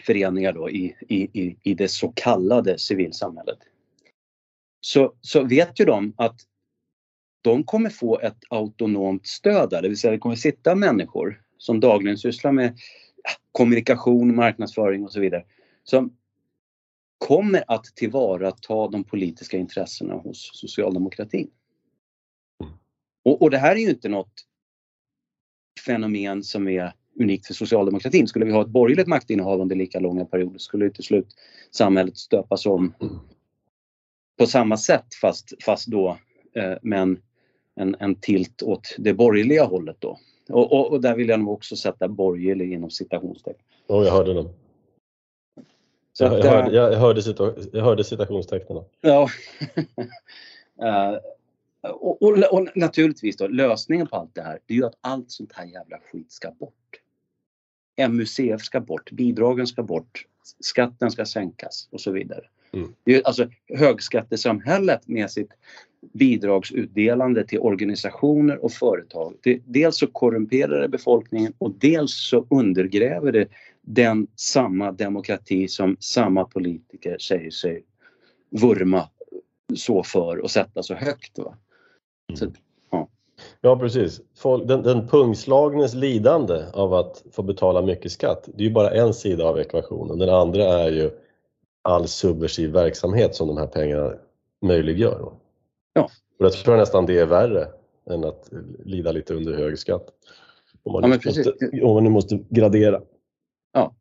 [0.00, 3.58] föreningar då i, i, i det så kallade civilsamhället.
[4.80, 6.40] Så, så vet ju de att
[7.42, 11.80] de kommer få ett autonomt stöd där, det vill säga det kommer sitta människor som
[11.80, 12.78] dagligen sysslar med
[13.52, 15.44] kommunikation, marknadsföring och så vidare
[15.84, 16.16] som
[17.18, 21.50] kommer att tillvarata de politiska intressena hos socialdemokratin.
[23.24, 24.46] Och, och det här är ju inte något
[25.86, 28.28] fenomen som är unikt för socialdemokratin.
[28.28, 31.26] Skulle vi ha ett borgerligt maktinnehav under lika långa perioder skulle till slut
[31.70, 32.94] samhället stöpas om
[34.38, 36.18] på samma sätt fast, fast då
[36.54, 37.16] eh, med
[37.74, 40.18] en, en, tilt åt det borgerliga hållet då.
[40.48, 43.64] Och, och, och, där vill jag nog också sätta borgerlig inom citationstecken.
[43.88, 44.48] Oh, jag hörde dem.
[46.12, 47.22] Så jag, jag, hörde, jag, hörde,
[47.72, 48.84] jag hörde citationstecknen.
[49.00, 49.28] Ja.
[50.82, 51.18] uh,
[51.92, 55.30] och, och, och, naturligtvis då, lösningen på allt det här, det är ju att allt
[55.30, 57.01] sånt här jävla skit ska bort.
[57.96, 60.26] MUCF ska bort, bidragen ska bort,
[60.60, 62.44] skatten ska sänkas och så vidare.
[62.72, 62.94] Mm.
[63.04, 65.50] Det är alltså högskattesamhället med sitt
[66.12, 69.34] bidragsutdelande till organisationer och företag.
[69.42, 73.48] Det, dels så korrumperar det befolkningen och dels så undergräver det
[73.80, 77.84] den samma demokrati som samma politiker säger sig
[78.50, 79.08] vurma
[79.74, 81.38] så för och sätta så högt.
[81.38, 81.56] Va?
[82.28, 82.36] Mm.
[82.36, 82.46] Så,
[83.60, 83.78] ja.
[83.78, 84.20] precis.
[84.66, 89.14] Den, den pungslagnes lidande av att få betala mycket skatt, det är ju bara en
[89.14, 90.18] sida av ekvationen.
[90.18, 91.10] Den andra är ju
[91.82, 94.12] all subversiv verksamhet som de här pengarna
[94.62, 95.32] möjliggör.
[95.92, 96.08] Ja.
[96.38, 97.68] Och jag tror nästan det är värre
[98.10, 98.50] än att
[98.84, 100.06] lida lite under hög skatt.
[100.82, 101.52] Om man, ja, måste,
[101.82, 103.00] om man nu måste gradera.
[103.72, 103.94] Ja.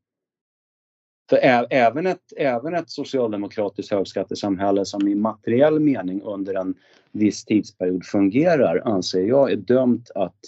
[1.31, 6.75] För även ett, även ett socialdemokratiskt högskattesamhälle som i materiell mening under en
[7.11, 10.39] viss tidsperiod fungerar anser jag är dömt att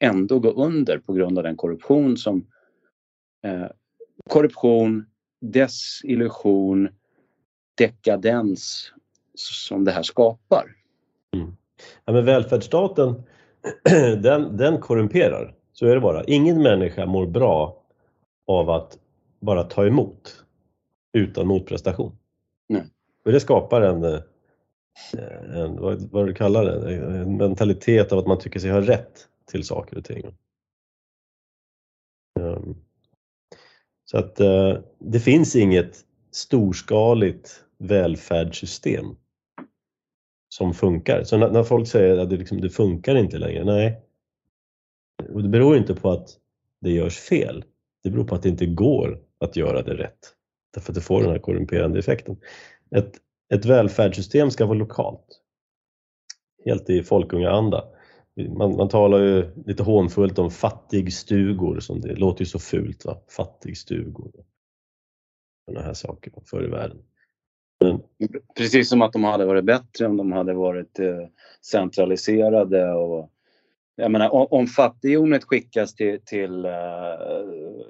[0.00, 2.46] ändå gå under på grund av den korruption som
[3.44, 3.66] eh,
[4.28, 5.06] korruption,
[5.40, 6.88] desillusion,
[7.78, 8.92] dekadens
[9.34, 10.64] som det här skapar.
[11.36, 11.56] Mm.
[12.04, 13.22] Ja, men välfärdsstaten,
[14.22, 15.54] den, den korrumperar.
[15.72, 16.24] Så är det bara.
[16.24, 17.82] Ingen människa mår bra
[18.46, 18.98] av att
[19.42, 20.44] bara ta emot
[21.12, 22.18] utan motprestation.
[22.68, 22.84] Nej.
[23.24, 24.20] Och det skapar en, eh,
[25.56, 29.28] en vad, vad du kallar det, en mentalitet av att man tycker sig ha rätt
[29.46, 30.36] till saker och ting.
[32.40, 32.76] Um,
[34.04, 39.16] så att uh, det finns inget storskaligt välfärdssystem
[40.48, 41.24] som funkar.
[41.24, 44.02] Så när, när folk säger att det, liksom, det funkar inte längre, nej.
[45.32, 46.38] Och det beror inte på att
[46.80, 47.64] det görs fel.
[48.02, 50.34] Det beror på att det inte går att göra det rätt.
[50.74, 52.36] Därför att det får den här korrumperande effekten.
[52.96, 53.12] Ett,
[53.54, 55.40] ett välfärdssystem ska vara lokalt.
[56.64, 57.84] Helt i folkungaanda.
[58.56, 63.04] Man, man talar ju lite hånfullt om fattigstugor, som det låter ju så fult.
[63.04, 63.18] Va?
[63.28, 64.32] Fattigstugor.
[65.64, 66.98] Sådana här saker förr i världen.
[67.80, 68.02] Men...
[68.56, 71.26] Precis som att de hade varit bättre om de hade varit eh,
[71.60, 73.32] centraliserade och
[73.96, 77.82] jag menar om, om fattighjonet skickas till, till uh,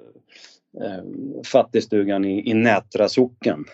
[1.45, 3.65] fattigstugan i, i Nätra socken.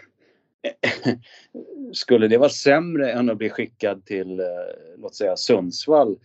[1.94, 4.46] Skulle det vara sämre än att bli skickad till, uh,
[4.98, 6.18] låt säga Sundsvall?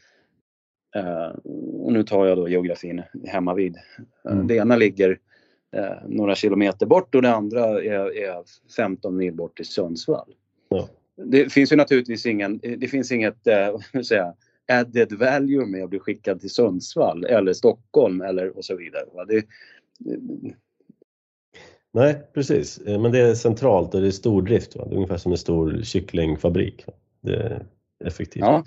[1.80, 3.76] och nu tar jag då geografin hemma vid.
[4.30, 4.46] Mm.
[4.46, 5.18] Det ena ligger
[6.06, 8.42] några kilometer bort och det andra är, är
[8.76, 10.34] 15 mil bort till Sundsvall.
[10.68, 10.88] Ja.
[11.16, 14.34] Det finns ju naturligtvis ingen, det finns inget, eh, säga,
[14.72, 19.04] added value med att bli skickad till Sundsvall eller Stockholm eller och så vidare.
[19.28, 19.44] Det,
[21.94, 22.78] Nej, precis.
[22.78, 24.76] Eh, men det är centralt och det är stordrift.
[24.76, 24.84] Va?
[24.84, 26.84] Det är ungefär som en stor kycklingfabrik.
[27.20, 27.66] Det är
[28.04, 28.44] effektivt.
[28.44, 28.64] Ja.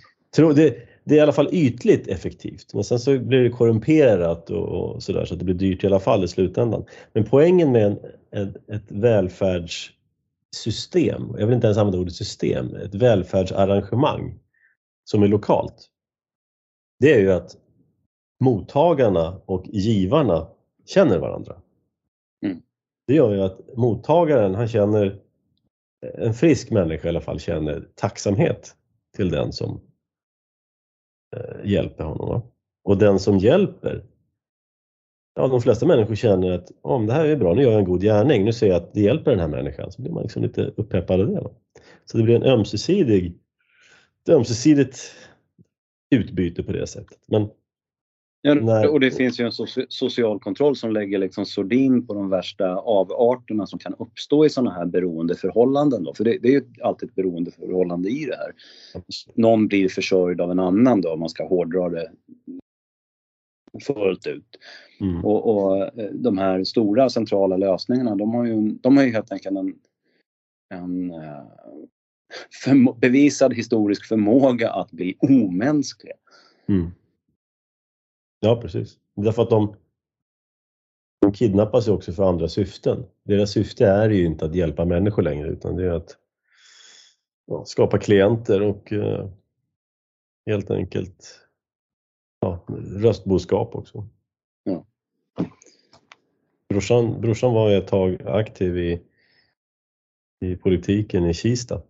[0.56, 4.68] det, det är i alla fall ytligt effektivt, men sen så blir det korrumperat och,
[4.68, 6.86] och sådär så att det blir dyrt i alla fall i slutändan.
[7.14, 8.00] Men poängen med en,
[8.32, 14.40] ett, ett välfärdssystem, jag vill inte ens använda ordet system, ett välfärdsarrangemang
[15.04, 15.90] som är lokalt,
[17.00, 17.58] det är ju att
[18.40, 20.48] mottagarna och givarna
[20.86, 21.56] känner varandra.
[22.46, 22.62] Mm.
[23.08, 25.20] Det gör ju att mottagaren, han känner,
[26.14, 28.76] en frisk människa i alla fall, känner tacksamhet
[29.16, 29.82] till den som
[31.36, 32.42] eh, hjälper honom.
[32.84, 34.04] Och den som hjälper,
[35.36, 37.86] ja de flesta människor känner att om det här är bra, nu gör jag en
[37.86, 40.44] god gärning, nu ser jag att det hjälper den här människan, så blir man liksom
[40.44, 41.42] lite uppeppad av det.
[41.42, 41.52] Va?
[42.06, 43.40] Så det blir en ömsesidig
[44.28, 45.16] ett ömsesidigt
[46.16, 47.20] utbyte på det sättet.
[47.28, 47.50] Men
[48.42, 49.52] Ja, och det finns ju en
[49.90, 54.72] social kontroll som lägger liksom sordin på de värsta avarterna som kan uppstå i sådana
[54.72, 56.04] här beroendeförhållanden.
[56.04, 56.14] Då.
[56.14, 58.54] För det, det är ju alltid ett beroendeförhållande i det här.
[59.36, 62.12] Någon blir försörjd av en annan då, om man ska hårdra det
[63.84, 64.58] fullt ut.
[65.02, 65.26] Mm.
[65.26, 69.32] Och, och, eh, de här stora centrala lösningarna, de har ju, de har ju helt
[69.32, 69.76] enkelt en,
[70.74, 71.44] en eh,
[72.64, 76.16] för, bevisad historisk förmåga att bli omänskliga.
[76.68, 76.92] Mm.
[78.40, 78.98] Ja, precis.
[79.16, 79.76] Därför att de,
[81.22, 83.06] de kidnappas ju också för andra syften.
[83.24, 86.18] Deras syfte är ju inte att hjälpa människor längre utan det är att
[87.46, 89.30] ja, skapa klienter och eh,
[90.46, 91.48] helt enkelt
[92.40, 94.08] ja, röstboskap också.
[94.64, 94.86] Ja.
[96.70, 99.02] Brorsan, brorsan var ett tag aktiv i,
[100.40, 101.82] i politiken i Kista.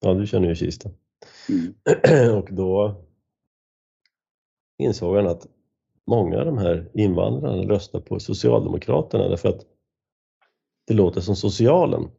[0.00, 0.90] Ja, du känner ju Kista.
[1.48, 2.34] Mm.
[2.38, 2.94] Och då
[4.78, 5.46] insåg han att
[6.06, 9.66] många av de här invandrarna röstar på Socialdemokraterna därför att
[10.86, 12.10] det låter som socialen.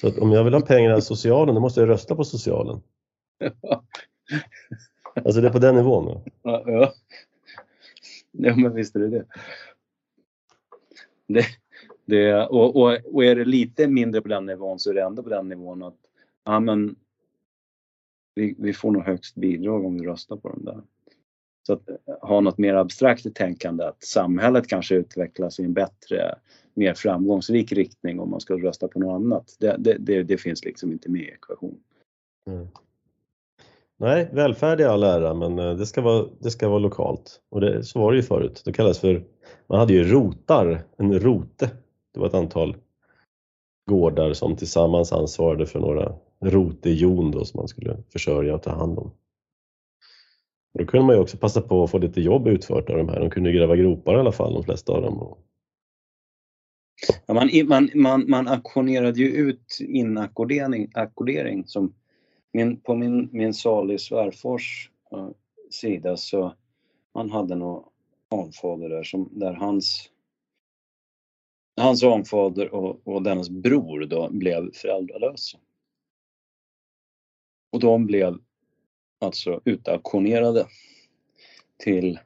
[0.00, 2.80] Så att om jag vill ha pengar av socialen, då måste jag rösta på socialen.
[5.16, 6.20] Alltså det är på den nivån?
[6.42, 6.92] Ja, ja.
[8.32, 9.24] ja men visst är det det.
[11.26, 11.46] det,
[12.04, 15.22] det och, och, och, är det lite mindre på den nivån så är det ändå
[15.22, 15.96] på den nivån att
[16.44, 16.96] ja, men,
[18.34, 20.82] vi, vi får nog högst bidrag om vi röstar på dem där.
[21.66, 25.72] Så att eh, ha något mer abstrakt i tänkande att samhället kanske utvecklas i en
[25.72, 26.34] bättre,
[26.74, 29.56] mer framgångsrik riktning om man ska rösta på något annat.
[29.58, 31.80] Det, det, det, det finns liksom inte med i ekvationen.
[32.46, 32.68] Mm.
[33.96, 37.40] Nej, välfärd i all ära men eh, det ska vara, det ska vara lokalt.
[37.50, 38.62] Och det, så var det ju förut.
[38.64, 39.24] Det kallades för,
[39.66, 41.70] man hade ju rotar, en rote.
[42.14, 42.76] Det var ett antal
[43.90, 48.98] gårdar som tillsammans ansvarade för några rotejon då som man skulle försörja och ta hand
[48.98, 49.10] om.
[50.78, 53.20] Då kunde man ju också passa på att få lite jobb utfört av de här.
[53.20, 55.36] De kunde gräva gropar i alla fall, de flesta av dem.
[57.26, 61.94] Ja, man, man, man, man auktionerade ju ut inackordering som
[62.52, 65.28] min, på min, min salig svärfars uh, eh,
[65.70, 66.54] sida så
[67.14, 67.84] han hade nog
[68.30, 70.10] anfader där som där hans
[71.76, 75.58] hans anfader och, och dennes bror då blev föräldralösa.
[77.72, 78.38] Och de blev
[79.24, 80.66] alltså utauktionerade
[81.78, 82.18] till,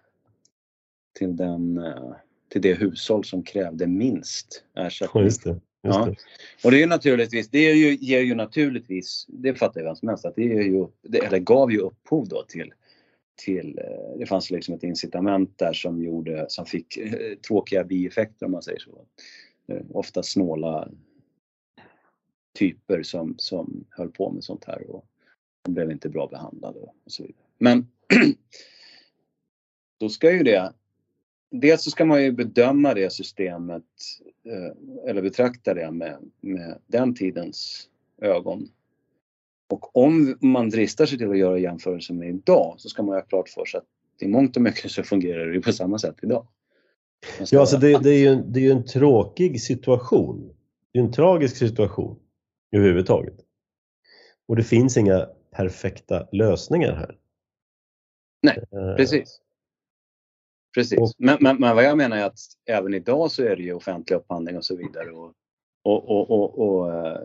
[1.18, 2.12] till, den, eh,
[2.48, 5.24] till det hushåll som krävde minst ersättning.
[5.24, 5.60] Just det, just
[5.98, 6.04] ja.
[6.04, 6.16] det.
[6.64, 10.08] Och det är naturligtvis, det är ju, ger ju naturligtvis, det fattar ju vem som
[10.08, 12.72] helst, att det, är ju, det, eller gav ju upphov då till
[13.38, 18.46] till, eh, det fanns liksom ett incitament där som gjorde, som fick eh, tråkiga bieffekter
[18.46, 19.04] om man säger så.
[19.92, 20.88] Ofta snåla
[22.58, 25.07] typer som, som höll på med sånt här och
[25.68, 27.44] de blev inte bra behandlade och så vidare.
[27.58, 27.86] Men
[30.00, 30.72] då ska ju det
[31.50, 33.84] Dels så ska man ju bedöma det systemet
[34.44, 37.88] eh, eller betrakta det med, med den tidens
[38.22, 38.68] ögon.
[39.70, 43.22] Och om man dristar sig till att göra jämförelser med idag så ska man ha
[43.22, 46.46] klart för sig att i mångt och mycket så fungerar det på samma sätt idag.
[47.50, 50.54] Ja, alltså det, det, är ju, det är ju en tråkig situation.
[50.92, 52.18] Det är en tragisk situation
[52.72, 53.34] överhuvudtaget.
[54.48, 55.26] Och det finns inga
[55.58, 57.16] perfekta lösningar här.
[58.42, 59.40] Nej, eh, precis.
[60.74, 60.98] Precis.
[60.98, 63.72] Och, men, men, men, vad jag menar är att även idag så är det ju
[63.72, 65.10] offentlig upphandling och så vidare.
[65.10, 65.34] Och,
[65.82, 67.20] och, och, och, eh,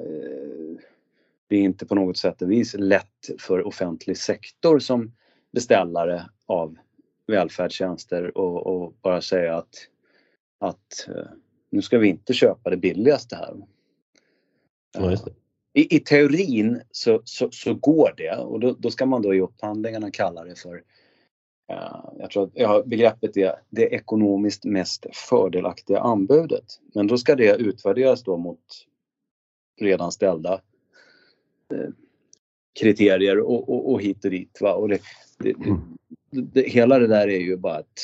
[1.47, 5.15] det är inte på något sätt och vis lätt för offentlig sektor som
[5.51, 6.77] beställare av
[7.27, 9.75] välfärdstjänster och, och bara säga att,
[10.59, 11.25] att eh,
[11.69, 13.55] nu ska vi inte köpa det billigaste här.
[14.93, 15.17] Ja,
[15.73, 19.41] i, I, teorin så, så, så, går det och då, då, ska man då i
[19.41, 20.75] upphandlingarna kalla det för
[21.71, 26.65] uh, jag tror att ja, begreppet är det ekonomiskt mest fördelaktiga anbudet.
[26.93, 28.59] Men då ska det utvärderas då mot
[29.81, 30.61] redan ställda
[31.73, 31.89] uh,
[32.79, 34.57] kriterier och, och, och, hit och dit.
[34.61, 34.73] Va?
[34.73, 35.01] Och det,
[35.37, 35.55] det,
[36.31, 37.99] det, hela det där är ju bara ett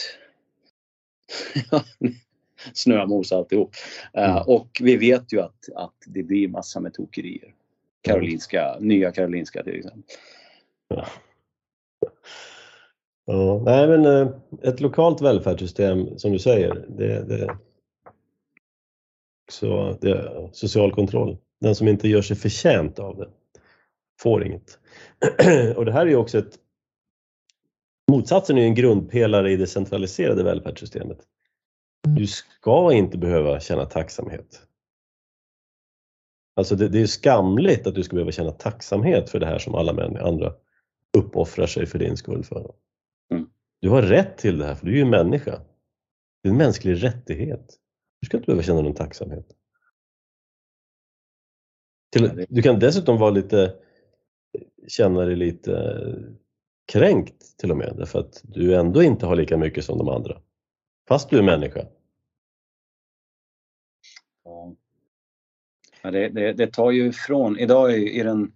[2.73, 3.71] snömos alltihop.
[4.17, 7.53] Uh, och vi vet ju att, att det blir massa med tokerier.
[8.01, 10.03] Karolinska, nya Karolinska till exempel.
[10.87, 11.05] Ja.
[13.25, 14.27] Ja, nej men eh,
[14.61, 17.57] ett lokalt välfärdssystem som du säger, det, det,
[19.51, 21.37] så det är social kontroll.
[21.61, 23.27] Den som inte gör sig förtjänt av det
[24.21, 24.79] får inget.
[25.75, 26.59] Och det här är ju också ett
[28.11, 31.17] Motsatsen är en grundpelare i det centraliserade välfärdssystemet.
[32.07, 34.61] Du ska inte behöva känna tacksamhet.
[36.55, 39.75] Alltså det, det är skamligt att du ska behöva känna tacksamhet för det här som
[39.75, 40.53] alla män, andra
[41.17, 42.73] uppoffrar sig för din skull för.
[43.31, 43.49] Mm.
[43.79, 45.61] Du har rätt till det här för du är ju en människa.
[46.43, 47.77] Det är en mänsklig rättighet.
[48.21, 49.45] Du ska inte behöva känna någon tacksamhet.
[52.11, 53.75] Till, du kan dessutom vara lite,
[54.87, 56.03] känna dig lite
[56.91, 60.41] kränkt till och med därför att du ändå inte har lika mycket som de andra.
[61.09, 61.85] Fast du är människa.
[64.43, 64.75] Ja.
[66.01, 68.53] Det, det, det tar ju ifrån, idag är den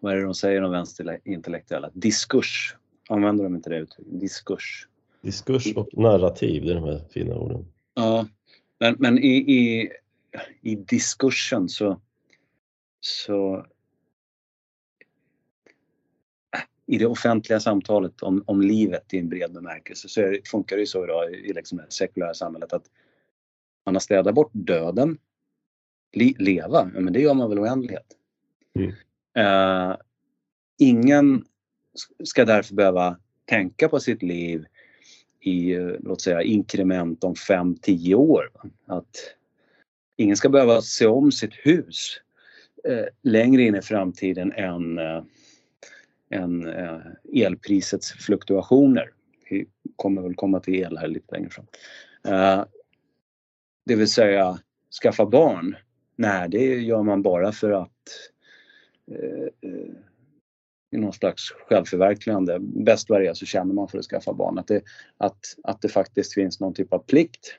[0.00, 1.90] vad är det de säger om vänsterintellektuella?
[1.94, 2.76] Diskurs.
[3.08, 4.20] Använder de inte det uttrycket?
[4.20, 4.88] Diskurs.
[5.20, 7.72] Diskurs och narrativ, det är de här fina orden.
[7.94, 8.26] Ja,
[8.80, 9.90] men, men i, i,
[10.60, 12.00] i diskursen så,
[13.00, 13.66] så
[16.88, 20.80] i det offentliga samtalet om, om livet i en bred bemärkelse så är, funkar det
[20.80, 22.84] ju så idag i liksom det sekulära samhället att
[23.86, 25.18] man har städat bort döden.
[26.12, 28.06] Le, leva, ja, men det gör man väl oändlighet.
[28.74, 28.90] Mm.
[29.38, 29.96] Uh,
[30.78, 31.44] ingen
[32.24, 34.66] ska därför behöva tänka på sitt liv
[35.40, 38.50] i, låt säga, inkrement om 5-10 år.
[38.86, 39.34] Att
[40.16, 42.20] ingen ska behöva se om sitt hus
[42.88, 44.98] uh, längre in i framtiden än,
[46.30, 47.00] än eh,
[47.32, 49.10] elprisets fluktuationer.
[49.50, 49.66] Vi
[49.96, 51.66] kommer väl komma till el här lite längre fram.
[52.24, 52.64] Eh,
[53.86, 54.58] det vill säga
[55.02, 55.76] skaffa barn.
[56.16, 58.30] Nej, det gör man bara för att
[59.10, 59.48] eh,
[60.90, 62.58] i någon slags självförverkligande.
[62.60, 64.58] Bäst vad det är så känner man för att skaffa barn.
[64.58, 64.82] Att det,
[65.16, 67.58] att, att det faktiskt finns någon typ av plikt.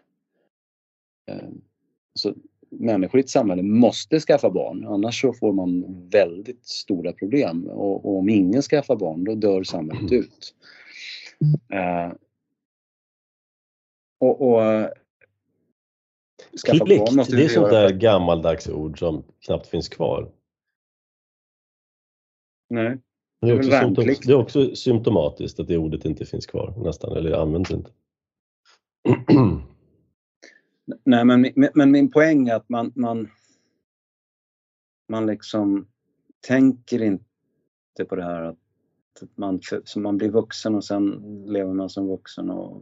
[2.14, 2.34] Så
[2.72, 8.06] människor i ett samhälle måste skaffa barn annars så får man väldigt stora problem och,
[8.06, 10.56] och om ingen skaffar barn då dör samhället ut.
[11.74, 12.14] Eh,
[14.20, 14.90] och, och
[16.66, 20.32] skaffa Plikt, barn måste det är sånt där gammaldags ord som knappt finns kvar.
[22.70, 22.98] Nej.
[23.42, 27.18] Det är, också symptom, det är också symptomatiskt att det ordet inte finns kvar nästan,
[27.18, 27.92] eller används inte.
[31.04, 33.30] Nej, men, men min poäng är att man, man,
[35.10, 35.88] man liksom
[36.48, 38.58] tänker inte på det här att
[39.36, 41.12] man, så man blir vuxen och sen
[41.48, 42.82] lever man som vuxen och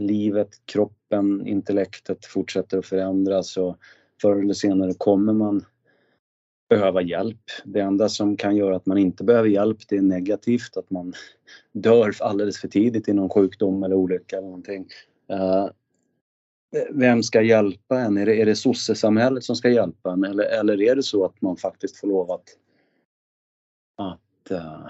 [0.00, 3.76] livet, kroppen, intellektet fortsätter att förändras och
[4.22, 5.64] förr eller senare kommer man
[6.68, 7.42] behöva hjälp.
[7.64, 11.12] Det enda som kan göra att man inte behöver hjälp det är negativt, att man
[11.72, 14.86] dör alldeles för tidigt i någon sjukdom eller olycka eller någonting.
[15.28, 15.68] Eh,
[16.90, 18.16] vem ska hjälpa en?
[18.16, 21.42] Är det, är det sossesamhället som ska hjälpa en eller, eller är det så att
[21.42, 22.48] man faktiskt får lov att,
[23.96, 24.88] att uh,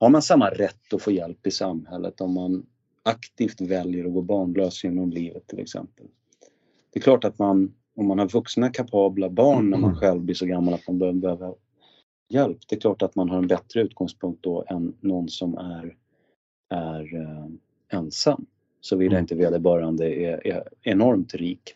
[0.00, 2.66] har man samma rätt att få hjälp i samhället om man
[3.02, 6.06] aktivt väljer att gå barnlös genom livet till exempel.
[6.90, 10.00] Det är klart att man, om man har vuxna kapabla barn när man mm.
[10.00, 11.54] själv blir så gammal att man behöver
[12.28, 15.96] hjälp, det är klart att man har en bättre utgångspunkt då än någon som är,
[16.68, 17.46] är uh,
[17.88, 18.46] ensam.
[18.86, 19.22] Såvida mm.
[19.22, 21.72] inte vederbörande är, är enormt rik.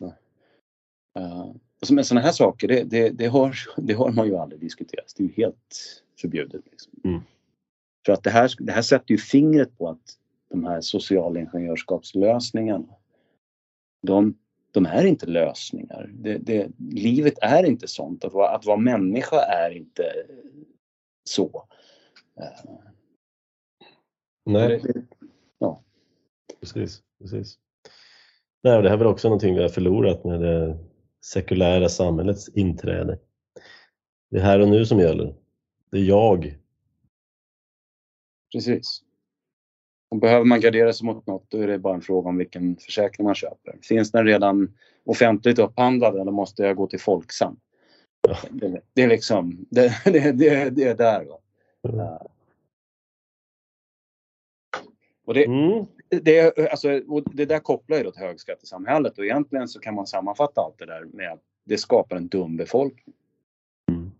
[1.19, 1.51] Uh,
[1.91, 5.13] men sådana här saker, det, det, det, har, det har man ju aldrig diskuterat.
[5.17, 6.61] Det är ju helt förbjudet.
[6.71, 6.93] Liksom.
[7.03, 7.21] Mm.
[8.05, 10.17] För att det här, det här sätter ju fingret på att
[10.49, 12.95] de här socialingenjörskapslösningarna.
[14.01, 14.37] De,
[14.71, 16.09] de är inte lösningar.
[16.13, 18.25] Det, det, livet är inte sånt.
[18.25, 20.13] Att vara, att vara människa är inte
[21.29, 21.67] så.
[24.45, 24.81] Nej.
[24.83, 25.03] Det,
[25.59, 25.81] ja.
[26.61, 27.59] Precis, precis.
[28.63, 30.77] Nej, det här är väl också någonting vi har förlorat med det
[31.25, 33.19] sekulära samhällets inträde.
[34.29, 35.35] Det är här och nu som gäller.
[35.91, 36.57] Det är jag.
[38.51, 39.03] Precis.
[40.09, 42.75] Och behöver man gardera sig mot något då är det bara en fråga om vilken
[42.75, 43.79] försäkring man köper.
[43.81, 47.59] Finns den redan offentligt upphandlad eller måste jag gå till Folksam?
[48.49, 51.25] Det, det är liksom, det, det, det, det är där.
[51.25, 51.39] Va?
[51.89, 52.17] Mm.
[55.25, 55.85] Och det, mm.
[56.11, 57.01] Det, alltså,
[57.33, 60.85] det där kopplar ju då till högskattesamhället och egentligen så kan man sammanfatta allt det
[60.85, 63.15] där med att det skapar en dum befolkning.
[63.91, 64.11] Mm.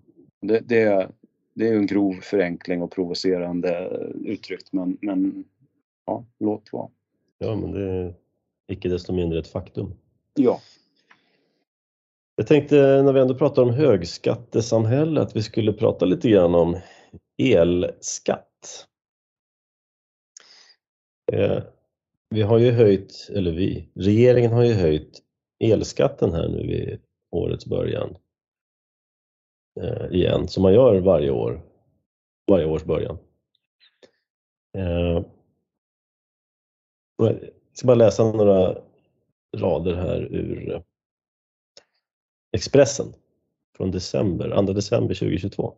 [0.41, 1.09] Det, det,
[1.53, 5.43] det är en grov förenkling och provocerande uttryckt men, men
[6.05, 6.89] ja, låt vara.
[7.37, 8.13] Ja, men det är
[8.67, 9.93] icke desto mindre ett faktum.
[10.33, 10.59] Ja.
[12.35, 16.79] Jag tänkte när vi ändå pratar om högskattesamhälle att vi skulle prata lite grann om
[17.37, 18.87] elskatt.
[22.33, 25.23] Vi har ju höjt, eller vi, regeringen har ju höjt
[25.59, 26.99] elskatten här nu vid
[27.31, 28.17] årets början
[29.81, 31.61] eh, igen, som man gör varje år,
[32.47, 33.17] varje års början.
[34.77, 35.23] Eh,
[37.17, 37.39] jag
[37.73, 38.77] ska bara läsa några
[39.57, 40.81] rader här ur eh,
[42.51, 43.13] Expressen
[43.77, 45.75] från december, 2 december 2022.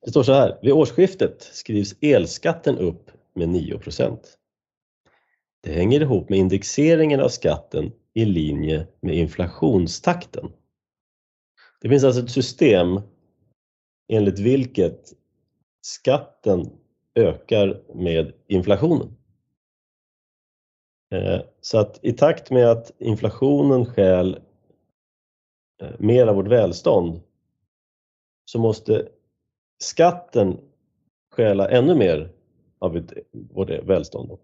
[0.00, 4.18] Det står så här, vid årsskiftet skrivs elskatten upp med 9%
[5.62, 10.52] Det hänger ihop med indexeringen av skatten i linje med inflationstakten.
[11.80, 13.00] Det finns alltså ett system
[14.08, 15.12] enligt vilket
[15.80, 16.70] skatten
[17.14, 19.16] ökar med inflationen.
[21.10, 24.40] Eh, så att i takt med att inflationen skäl
[25.82, 27.20] eh, mer av vårt välstånd
[28.44, 29.08] så måste
[29.78, 30.60] skatten
[31.30, 32.32] stjäla ännu mer
[32.86, 34.38] av vårt välstånd.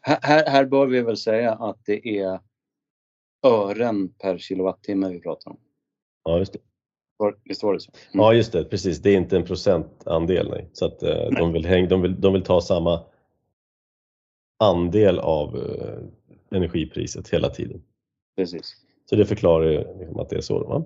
[0.00, 2.40] Här, här bör vi väl säga att det är
[3.46, 5.58] ören per kilowattimme vi pratar om.
[6.24, 6.58] Ja, just det.
[7.44, 7.90] Visst var det så?
[7.90, 8.24] Mm.
[8.24, 8.64] Ja, just det.
[8.64, 8.98] Precis.
[8.98, 10.50] Det är inte en procentandel.
[10.50, 10.68] Nej.
[10.72, 11.40] Så att, eh, nej.
[11.40, 13.00] De, vill häng, de, vill, de vill ta samma
[14.58, 17.82] andel av eh, energipriset hela tiden.
[18.36, 18.76] Precis.
[19.10, 20.64] Så det förklarar liksom att det är så.
[20.64, 20.84] Va?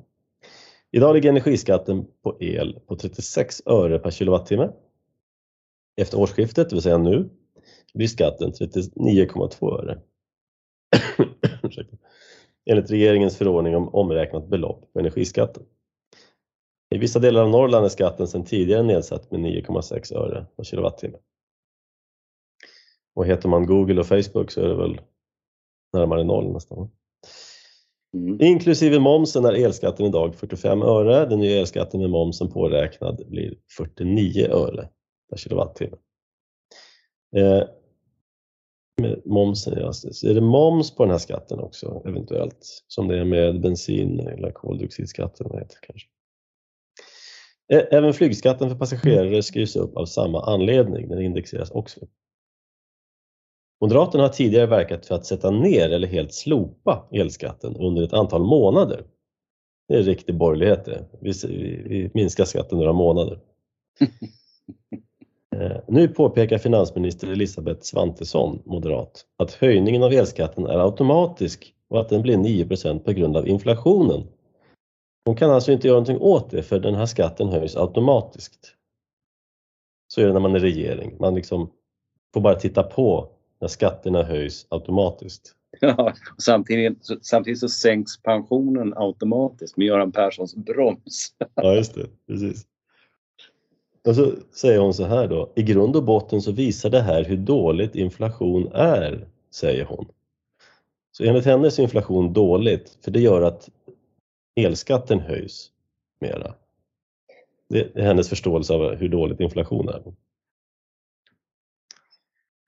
[0.90, 4.70] Idag ligger energiskatten på el på 36 öre per kilowattimme.
[5.98, 7.30] Efter årsskiftet, det vill säga nu,
[7.94, 10.00] blir skatten 39,2 öre.
[12.70, 15.62] Enligt regeringens förordning om omräknat belopp på energiskatten.
[16.94, 21.18] I vissa delar av Norrland är skatten sedan tidigare nedsatt med 9,6 öre per kilowattimme.
[23.14, 25.00] Och heter man Google och Facebook så är det väl
[25.92, 26.90] närmare noll nästan.
[28.14, 28.40] Mm.
[28.40, 31.26] Inklusive momsen är elskatten idag 45 öre.
[31.26, 34.88] Den nya elskatten med momsen påräknad blir 49 öre
[35.30, 35.96] per kilowattimme.
[37.36, 37.62] Eh,
[39.02, 39.92] med momsen, ja,
[40.30, 42.84] är det moms på den här skatten också eventuellt?
[42.86, 46.08] Som det är med bensin eller koldioxidskatten heter kanske.
[47.90, 52.00] Även flygskatten för passagerare skrivs upp av samma anledning, den indexeras också.
[53.80, 58.42] Moderaterna har tidigare verkat för att sätta ner eller helt slopa elskatten under ett antal
[58.42, 59.04] månader.
[59.88, 61.06] Det är riktig borgerlighet det.
[61.20, 61.32] Vi,
[61.88, 63.40] vi minskar skatten några månader.
[65.60, 72.08] Eh, nu påpekar finansminister Elisabeth Svantesson, moderat, att höjningen av elskatten är automatisk och att
[72.08, 74.26] den blir 9% på grund av inflationen.
[75.24, 78.74] Hon kan alltså inte göra någonting åt det för den här skatten höjs automatiskt.
[80.08, 81.70] Så är det när man är regering, man liksom
[82.34, 83.28] får bara titta på
[83.60, 85.54] när skatterna höjs automatiskt.
[85.80, 91.32] Ja, samtidigt, samtidigt så sänks pensionen automatiskt med Göran Perssons broms.
[91.54, 92.06] Ja, just det.
[92.26, 92.66] Precis.
[94.08, 97.24] Och så säger hon så här då, i grund och botten så visar det här
[97.24, 100.08] hur dåligt inflation är, säger hon.
[101.12, 103.70] Så enligt henne är inflation dåligt, för det gör att
[104.56, 105.70] elskatten höjs
[106.20, 106.54] mera.
[107.68, 110.02] Det är hennes förståelse av hur dåligt inflation är.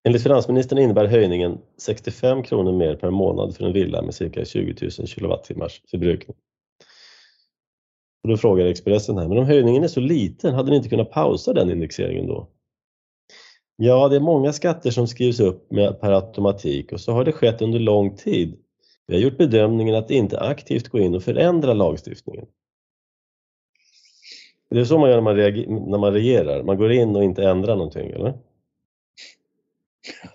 [0.04, 4.74] Enligt finansministern innebär höjningen 65 kronor mer per månad för en villa med cirka 20
[4.98, 6.36] 000 kilowattimmars förbrukning.
[8.22, 11.10] Och då frågar Expressen här, men om höjningen är så liten, hade ni inte kunnat
[11.10, 12.48] pausa den indexeringen då?
[13.76, 17.32] Ja, det är många skatter som skrivs upp med per automatik och så har det
[17.32, 18.58] skett under lång tid.
[19.06, 22.46] Vi har gjort bedömningen att inte aktivt gå in och förändra lagstiftningen.
[24.70, 27.44] Det är så man gör när man, när man regerar, man går in och inte
[27.48, 28.34] ändrar någonting, eller?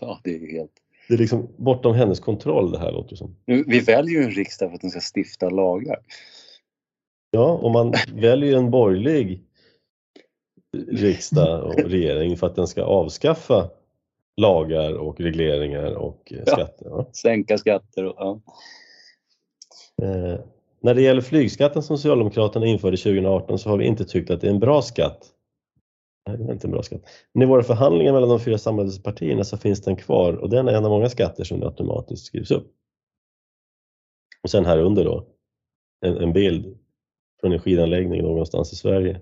[0.01, 0.71] Ja, det är helt...
[1.07, 3.35] Det är liksom bortom hennes kontroll det här låter som.
[3.45, 5.99] Vi väljer ju en riksdag för att den ska stifta lagar.
[7.35, 9.43] Ja, och man väljer en borgerlig
[10.87, 13.69] riksdag och regering för att den ska avskaffa
[14.41, 16.85] lagar och regleringar och eh, skatter.
[16.89, 18.41] Ja, sänka skatter och ja.
[20.01, 20.39] Eh,
[20.81, 24.47] när det gäller flygskatten som Socialdemokraterna införde 2018 så har vi inte tyckt att det
[24.47, 25.31] är en bra skatt
[26.27, 27.01] Nej, det är inte en bra skatt.
[27.33, 30.73] Men i våra förhandlingar mellan de fyra samarbetspartierna så finns den kvar och den är
[30.73, 32.71] en av många skatter som automatiskt skrivs upp.
[34.43, 35.27] Och sen här under då
[36.05, 36.77] en, en bild
[37.41, 39.21] från en skidanläggning någonstans i Sverige.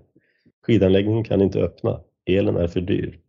[0.62, 3.20] Skidanläggningen kan inte öppna, elen är för dyr.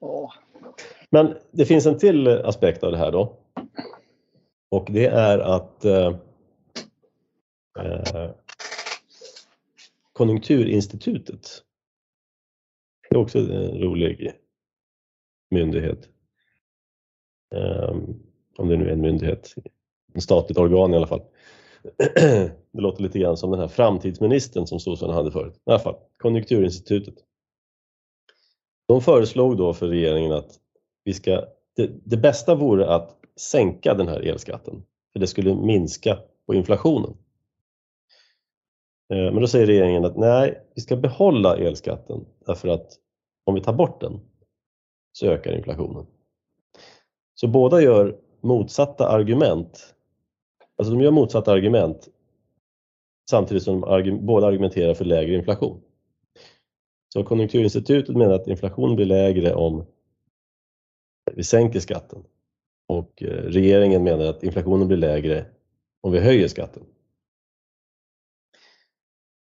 [0.00, 0.32] Oh.
[1.10, 3.36] Men det finns en till aspekt av det här då.
[4.68, 6.16] Och det är att eh,
[7.78, 8.30] eh
[10.16, 11.62] Konjunkturinstitutet.
[13.08, 14.32] Det är också en rolig
[15.50, 16.08] myndighet.
[17.54, 18.22] Um,
[18.56, 19.54] om det nu är en myndighet,
[20.12, 21.22] en statligt organ i alla fall.
[22.72, 25.54] Det låter lite grann som den här framtidsministern som sossarna hade förut.
[25.66, 27.14] I alla fall, Konjunkturinstitutet.
[28.88, 30.60] De föreslog då för regeringen att
[31.04, 31.44] vi ska,
[31.76, 34.82] det, det bästa vore att sänka den här elskatten,
[35.12, 37.10] för det skulle minska på inflationen.
[39.12, 42.92] Eh, men då säger regeringen att nej, vi ska behålla elskatten därför att
[43.44, 44.20] om vi tar bort den
[45.12, 46.06] så ökar inflationen.
[47.34, 49.95] Så båda gör motsatta argument.
[50.76, 52.08] Alltså de gör motsatta argument
[53.30, 53.80] samtidigt som
[54.22, 55.80] båda argumenterar för lägre inflation.
[57.12, 59.86] Så Konjunkturinstitutet menar att inflationen blir lägre om
[61.32, 62.24] vi sänker skatten
[62.88, 65.46] och eh, regeringen menar att inflationen blir lägre
[66.00, 66.82] om vi höjer skatten.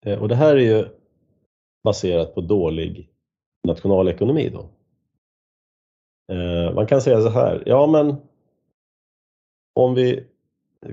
[0.06, 0.86] Eh, och det här är ju
[1.84, 3.10] baserat på dålig
[3.68, 4.70] nationalekonomi då.
[6.36, 8.16] Eh, man kan säga så här, ja men
[9.74, 10.28] om vi,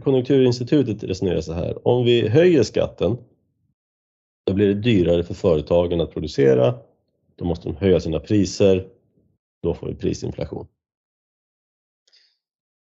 [0.02, 3.18] Konjunkturinstitutet resonerar så här, om vi höjer skatten
[4.48, 6.78] då blir det dyrare för företagen att producera,
[7.36, 8.88] då måste de höja sina priser,
[9.62, 10.66] då får vi prisinflation.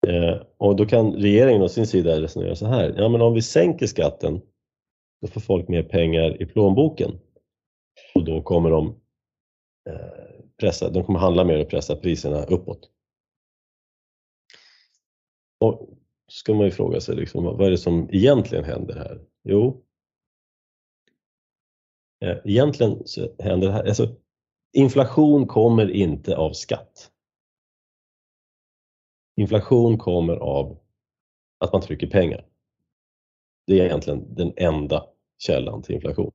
[0.07, 3.43] Eh, och då kan regeringen å sin sida resonera så här, ja men om vi
[3.43, 4.41] sänker skatten,
[5.21, 7.21] då får folk mer pengar i plånboken.
[8.15, 8.87] Och då kommer de
[9.89, 12.91] eh, pressa, de kommer handla mer och pressa priserna uppåt.
[15.61, 15.89] Och
[16.29, 19.21] ska man ju fråga sig, liksom, vad är det som egentligen händer här?
[19.45, 19.85] Jo,
[22.25, 24.17] eh, egentligen så händer det här, alltså
[24.73, 27.11] inflation kommer inte av skatt.
[29.37, 30.79] Inflation kommer av
[31.59, 32.47] att man trycker pengar.
[33.67, 35.07] Det är egentligen den enda
[35.39, 36.33] källan till inflation.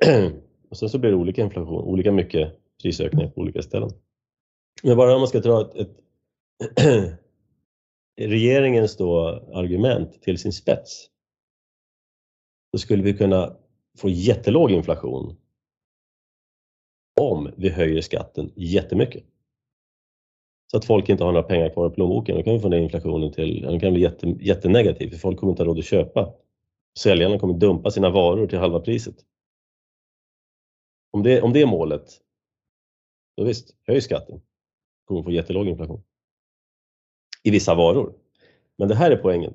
[0.70, 3.90] Och sen så blir det olika inflation, olika mycket prisökningar på olika ställen.
[4.82, 5.98] Men bara om man ska dra ett, ett
[8.26, 11.10] regeringens då argument till sin spets,
[12.72, 13.56] då skulle vi kunna
[13.98, 15.36] få jättelåg inflation
[17.20, 19.24] om vi höjer skatten jättemycket.
[20.70, 22.36] Så att folk inte har några pengar kvar i plånboken.
[22.36, 25.52] Då kan vi få ner inflationen till, den kan bli jätte, jättenegativ för folk kommer
[25.52, 26.34] inte ha råd att köpa.
[26.98, 29.16] Säljarna kommer dumpa sina varor till halva priset.
[31.10, 32.20] Om det, om det är målet,
[33.36, 34.40] då visst, höj skatten.
[35.04, 36.02] Kommer få jättelåg inflation.
[37.42, 38.14] I vissa varor.
[38.76, 39.54] Men det här är poängen.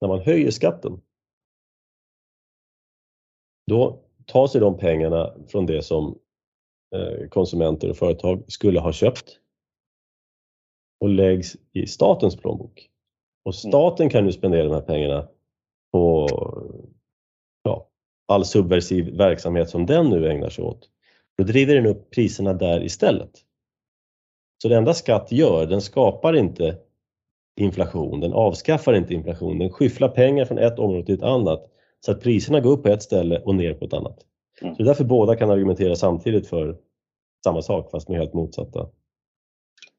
[0.00, 1.00] När man höjer skatten,
[3.66, 6.18] då tar sig de pengarna från det som
[6.94, 9.38] eh, konsumenter och företag skulle ha köpt
[11.00, 12.90] och läggs i statens plånbok.
[13.44, 15.28] Och staten kan nu spendera de här pengarna
[15.92, 16.28] på
[17.62, 17.88] ja,
[18.26, 20.90] all subversiv verksamhet som den nu ägnar sig åt.
[21.38, 23.44] Då driver den upp priserna där istället.
[24.64, 26.76] Så det enda skatt gör, den skapar inte
[27.60, 32.12] inflation, den avskaffar inte inflation, den skyfflar pengar från ett område till ett annat så
[32.12, 34.18] att priserna går upp på ett ställe och ner på ett annat.
[34.62, 34.74] Mm.
[34.74, 36.76] Så det är därför båda kan argumentera samtidigt för
[37.44, 38.88] samma sak fast med helt motsatta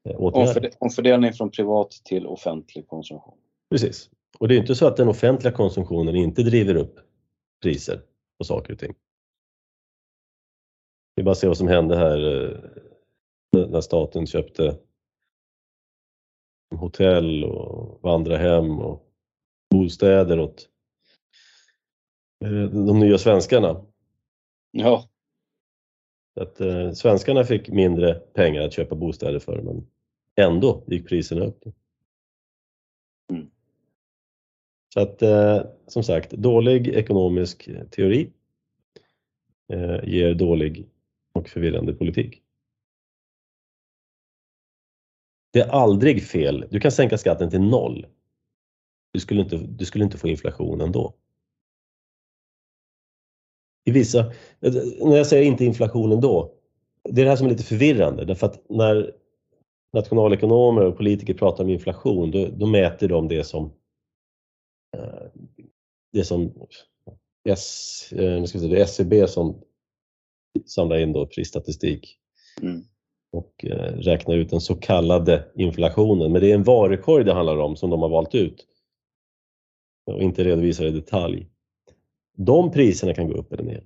[0.06, 0.70] Eh, åtgärder.
[0.78, 3.34] Omfördelning från privat till offentlig konsumtion.
[3.70, 4.10] Precis.
[4.38, 6.94] Och det är inte så att den offentliga konsumtionen inte driver upp
[7.62, 8.00] priser
[8.38, 8.94] på saker och ting.
[11.14, 12.58] Vi bara se vad som hände här eh,
[13.56, 14.78] när staten köpte
[16.74, 19.02] hotell och vandrarhem och
[19.70, 20.68] bostäder åt
[22.44, 23.86] eh, de nya svenskarna.
[24.70, 25.08] Ja.
[26.40, 29.86] Att, eh, svenskarna fick mindre pengar att köpa bostäder för men
[30.36, 31.64] Ändå gick priserna upp.
[33.30, 33.50] Mm.
[34.94, 38.32] Så att eh, som sagt, dålig ekonomisk teori
[39.72, 40.88] eh, ger dålig
[41.32, 42.42] och förvirrande politik.
[45.56, 46.64] Det är aldrig fel.
[46.70, 48.06] Du kan sänka skatten till noll.
[49.12, 51.14] Du skulle inte, du skulle inte få inflation ändå.
[53.84, 54.32] I vissa,
[55.00, 56.52] när jag säger inte inflation ändå,
[57.04, 59.12] det är det här som är lite förvirrande därför att när
[59.92, 63.72] nationalekonomer och politiker pratar om inflation, då, då mäter de det som
[64.96, 65.30] eh,
[66.12, 66.66] det som
[67.48, 69.62] S, eh, ska säga, det är SCB som
[70.66, 72.18] samlar in då prisstatistik
[72.62, 72.84] mm
[73.36, 76.32] och eh, räknar ut den så kallade inflationen.
[76.32, 78.66] Men det är en varukorg det handlar om som de har valt ut
[80.06, 81.46] och inte redovisar i detalj.
[82.36, 83.84] De priserna kan gå upp eller ner.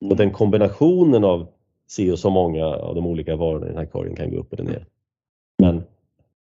[0.00, 0.16] Och mm.
[0.16, 1.46] den kombinationen av
[1.86, 4.52] si och så många av de olika varorna i den här korgen kan gå upp
[4.52, 4.86] eller ner.
[5.58, 5.82] Men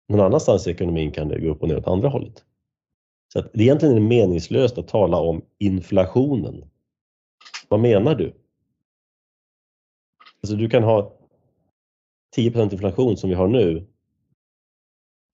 [0.07, 2.43] någon annanstans i ekonomin kan det gå upp och ner åt andra hållet.
[3.33, 6.63] Så att det egentligen är meningslöst att tala om inflationen.
[7.69, 8.33] Vad menar du?
[10.43, 11.20] Alltså du kan ha
[12.37, 13.87] 10% inflation som vi har nu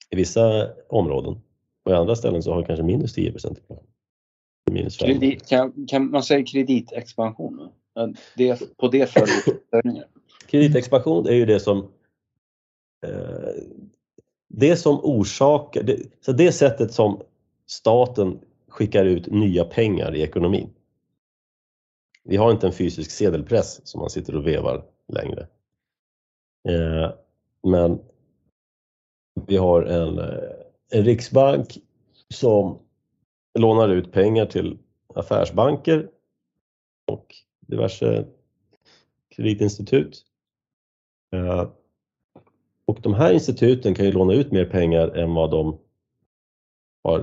[0.10, 1.42] i vissa områden
[1.86, 3.84] och i andra ställen så har vi kanske minus 10 inflation.
[4.72, 7.70] Minus Kredit, kan, kan, man säga kreditexpansion?
[8.36, 10.06] Det, på det följer
[10.48, 11.88] Kreditexpansion är ju det som
[13.06, 13.64] Eh,
[14.48, 17.22] det som orsakar, det, så det sättet som
[17.66, 20.70] staten skickar ut nya pengar i ekonomin.
[22.24, 25.48] Vi har inte en fysisk sedelpress som man sitter och vevar längre.
[26.68, 27.12] Eh,
[27.64, 28.00] men
[29.48, 30.50] vi har en, eh,
[30.90, 31.78] en riksbank
[32.34, 32.80] som
[33.60, 34.78] lånar ut pengar till
[35.16, 36.10] affärsbanker
[37.06, 37.36] och
[37.68, 38.26] diverse
[39.36, 40.26] kreditinstitut.
[41.36, 41.70] Eh,
[42.86, 45.80] och de här instituten kan ju låna ut mer pengar än vad de
[47.04, 47.20] har,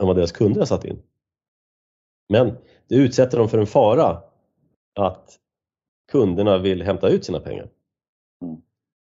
[0.00, 1.02] än vad deras kunder har satt in.
[2.28, 4.22] Men det utsätter dem för en fara
[4.94, 5.38] att
[6.12, 7.68] kunderna vill hämta ut sina pengar.
[8.42, 8.62] Mm.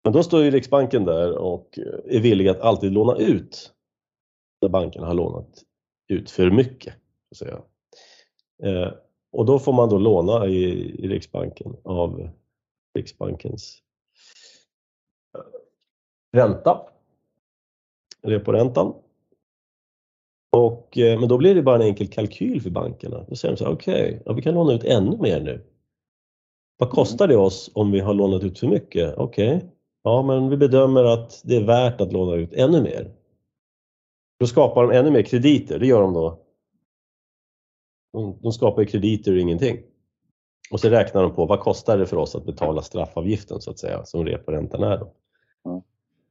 [0.05, 3.72] Men då står ju Riksbanken där och eh, är villig att alltid låna ut
[4.62, 5.64] när bankerna har lånat
[6.09, 6.95] ut för mycket.
[6.95, 7.62] Så att säga.
[8.62, 8.93] Eh,
[9.33, 10.64] och då får man då låna i,
[11.05, 12.31] i Riksbanken av
[12.95, 13.83] Riksbankens
[15.39, 15.45] eh,
[16.33, 16.81] ränta,
[18.22, 18.95] reporäntan.
[20.57, 23.25] Och, eh, men då blir det bara en enkel kalkyl för bankerna.
[23.29, 25.64] Då säger de så här, okej, okay, ja, vi kan låna ut ännu mer nu.
[26.77, 29.14] Vad kostar det oss om vi har lånat ut för mycket?
[29.16, 29.68] Okej, okay.
[30.03, 33.14] ja men vi bedömer att det är värt att låna ut ännu mer.
[34.39, 36.41] Då skapar de ännu mer krediter, det gör de då.
[38.12, 39.79] De, de skapar krediter ur ingenting.
[40.70, 43.79] Och så räknar de på vad kostar det för oss att betala straffavgiften så att
[43.79, 44.99] säga, som reporäntan är.
[44.99, 45.12] Då.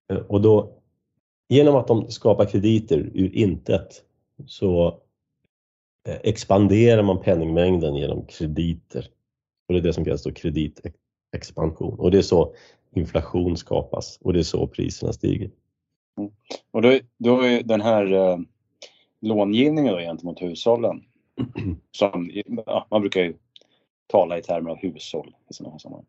[0.09, 0.25] Mm.
[0.27, 0.81] Och då,
[1.49, 4.03] genom att de skapar krediter ur intet
[4.45, 4.87] så
[6.07, 9.07] eh, expanderar man penningmängden genom krediter.
[9.67, 11.99] Och det är det som kallas då kreditexpansion.
[11.99, 12.55] Och det är så
[12.91, 15.51] inflation skapas och det är så priserna stiger.
[16.17, 16.31] Mm.
[16.71, 18.37] Och då, då är den här eh,
[19.21, 21.03] långivningen då gentemot hushållen,
[21.91, 22.31] som,
[22.65, 23.33] ja, man brukar ju
[24.07, 26.05] tala i termer av hushåll i sådana här sammanhang.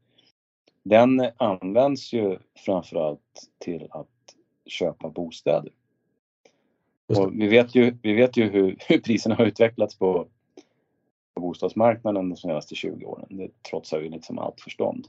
[0.82, 4.08] Den används ju framförallt till att
[4.66, 5.72] köpa bostäder.
[7.06, 10.28] Och vi vet ju, vi vet ju hur, hur priserna har utvecklats på, på
[11.40, 13.26] bostadsmarknaden de senaste 20 åren.
[13.30, 15.06] Det trotsar ju liksom allt förstånd.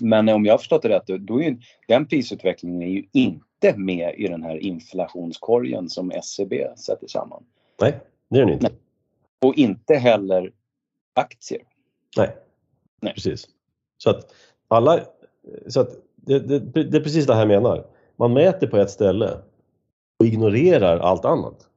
[0.00, 3.76] Men om jag har förstått det rätt, då är ju, den prisutvecklingen är ju inte
[3.76, 7.44] med i den här inflationskorgen som SCB e sätter samman.
[7.80, 8.72] Nej, det är den inte.
[9.42, 10.52] Och inte heller
[11.14, 11.62] aktier.
[12.16, 12.36] Nej,
[13.00, 13.14] Nej.
[13.14, 13.48] precis.
[13.98, 14.34] Så att
[14.68, 15.00] alla,
[15.66, 17.86] så att det, det, det är precis det här jag menar.
[18.16, 19.38] Man mäter på ett ställe
[20.18, 21.68] och ignorerar allt annat.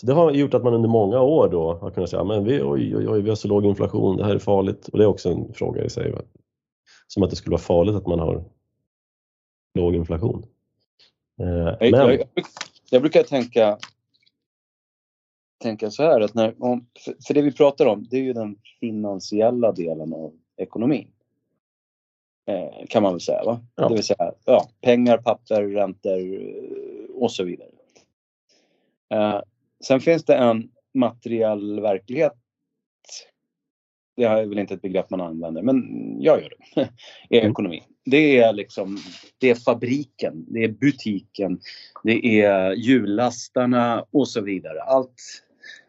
[0.00, 2.62] Så det har gjort att man under många år då har kunnat säga men vi,
[2.62, 4.88] oj, oj, oj, vi har så låg inflation, det här är farligt.
[4.88, 6.14] Och det är också en fråga i sig.
[7.06, 8.44] Som att det skulle vara farligt att man har
[9.74, 10.46] låg inflation.
[11.40, 11.90] Eh, men...
[11.90, 12.22] jag,
[12.90, 13.78] jag, brukar tänka,
[15.62, 16.86] tänka så här att när, om,
[17.26, 21.08] för det vi pratar om det är ju den finansiella delen av ekonomin.
[22.46, 23.44] Eh, kan man väl säga.
[23.44, 23.60] Va?
[23.74, 23.88] Ja.
[23.88, 27.68] Det vill säga ja, pengar, papper, räntor eh, och så vidare.
[29.10, 29.40] Eh,
[29.84, 32.32] sen finns det en materiell verklighet.
[34.16, 35.84] Det är väl inte ett begrepp man använder, men
[36.20, 36.80] jag gör det.
[37.36, 37.50] I mm.
[37.50, 37.82] ekonomi.
[38.04, 38.98] Det är liksom,
[39.38, 41.60] det är fabriken, det är butiken,
[42.04, 44.82] det är hjulastarna och så vidare.
[44.82, 45.14] Allt,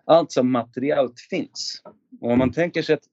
[0.06, 1.82] allt som materiellt finns.
[2.22, 3.08] Och om man tänker sig ett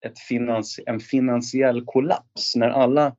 [0.00, 3.16] ett finans, en finansiell kollaps när alla,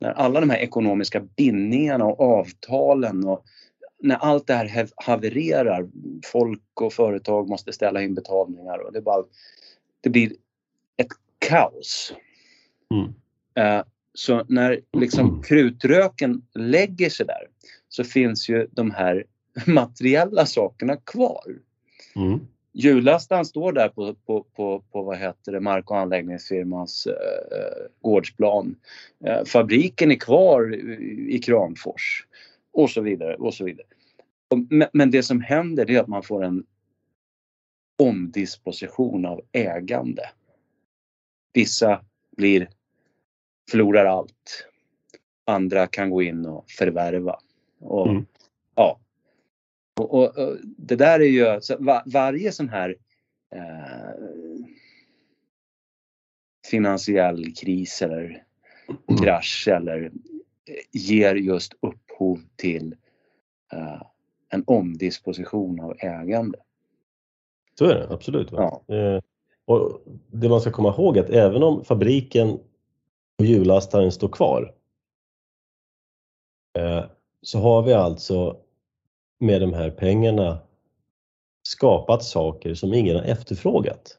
[0.00, 3.44] när alla de här ekonomiska bindningarna och avtalen och
[4.00, 5.88] när allt det här havererar,
[6.24, 9.24] folk och företag måste ställa in betalningar och det, bara,
[10.00, 10.32] det blir
[10.96, 12.14] ett kaos.
[12.94, 13.06] Mm.
[13.58, 13.84] Uh,
[14.14, 17.48] så när liksom krutröken lägger sig där
[17.88, 19.24] så finns ju de här
[19.66, 21.58] materiella sakerna kvar.
[22.16, 22.40] Mm.
[22.72, 28.76] Hjullastaren står där på, på, på, på vad heter det, mark och anläggningsfirmans eh, gårdsplan.
[29.24, 32.26] Eh, fabriken är kvar i, i Kramfors
[32.72, 33.86] och så vidare och så vidare.
[34.92, 36.66] Men, det som händer är att man får en
[37.98, 40.22] omdisposition av ägande.
[41.52, 42.04] Vissa
[42.36, 42.70] blir,
[43.70, 44.66] förlorar allt.
[45.44, 47.38] Andra kan gå in och förvärva.
[47.78, 48.26] Och, mm.
[48.74, 49.00] ja,
[50.00, 52.96] och, och, och, det där är ju, så var, varje sån här
[53.54, 54.10] eh,
[56.70, 58.44] finansiell kris eller
[59.22, 60.10] krasch eller eh,
[60.92, 61.74] ger just
[62.20, 62.94] upphov till
[63.72, 64.02] eh,
[64.48, 66.58] en omdisposition av ägande.
[67.78, 68.48] Så är det absolut.
[68.52, 68.82] Ja.
[68.88, 69.20] Eh,
[69.64, 72.58] och det man ska komma ihåg är att även om fabriken
[73.38, 74.74] och hjullastaren står kvar
[76.78, 77.04] eh,
[77.42, 78.56] så har vi alltså
[79.40, 80.58] med de här pengarna
[81.62, 84.18] skapat saker som ingen har efterfrågat.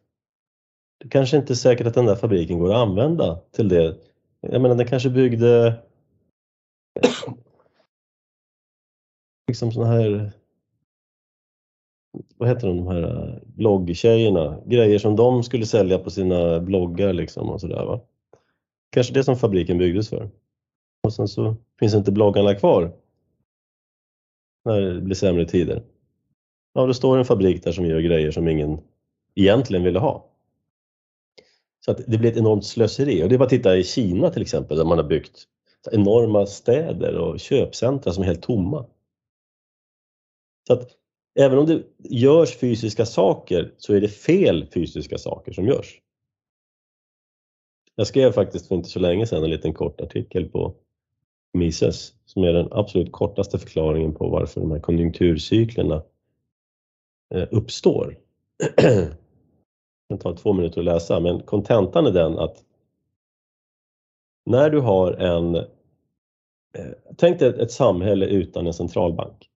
[0.98, 3.98] Det kanske inte är säkert att den där fabriken går att använda till det.
[4.42, 5.82] Jag menar, den kanske byggde
[9.52, 10.32] liksom såna här
[12.38, 17.50] vad heter de, de här bloggtjejerna, grejer som de skulle sälja på sina bloggar liksom
[17.50, 18.00] och sådär va.
[18.90, 20.30] Kanske det som fabriken byggdes för.
[21.04, 22.92] Och sen så finns inte bloggarna kvar
[24.66, 25.84] när det blir sämre tider.
[26.74, 28.80] Ja, det står en fabrik där som gör grejer som ingen
[29.36, 30.26] egentligen ville ha.
[31.86, 34.30] Så att det blir ett enormt slöseri och det är bara att titta i Kina
[34.30, 35.48] till exempel där man har byggt
[35.92, 38.86] enorma städer och köpcentra som är helt tomma.
[40.68, 40.90] Så att
[41.40, 46.02] även om det görs fysiska saker så är det fel fysiska saker som görs.
[47.96, 50.76] Jag skrev faktiskt för inte så länge sedan en liten kort artikel på
[51.54, 56.04] Mises som är den absolut kortaste förklaringen på varför de här konjunkturcyklerna
[57.34, 58.20] eh, uppstår.
[60.10, 62.64] Det tar två minuter att läsa men kontentan är den att
[64.46, 65.66] när du har en eh,
[67.18, 69.51] Tänk dig ett samhälle utan en centralbank.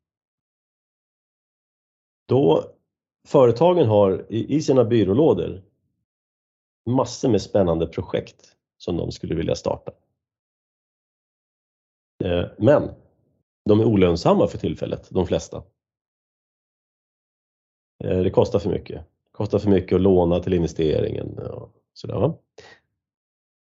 [2.26, 2.64] Då
[3.28, 5.64] företagen har i sina byrålådor
[6.86, 9.92] massor med spännande projekt som de skulle vilja starta.
[12.24, 12.90] Eh, men
[13.66, 15.64] de är olönsamma för tillfället, de flesta.
[18.04, 18.96] Eh, det kostar för mycket.
[18.98, 21.40] Det kostar för mycket att låna till investeringen.
[21.40, 22.34] Och sådär.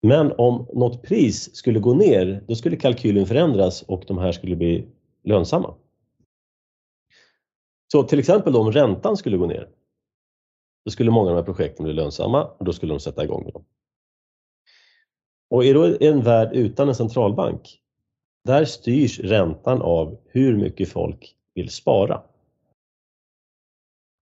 [0.03, 4.57] Men om något pris skulle gå ner, då skulle kalkylen förändras och de här skulle
[4.57, 4.89] bli
[5.23, 5.75] lönsamma.
[7.97, 9.69] Så till exempel om räntan skulle gå ner,
[10.85, 13.45] då skulle många av de här projekten bli lönsamma och då skulle de sätta igång
[13.45, 13.65] med dem.
[15.51, 17.81] Och är då en värld utan en centralbank,
[18.45, 22.23] där styrs räntan av hur mycket folk vill spara.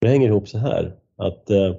[0.00, 1.74] Det hänger ihop så här att eh,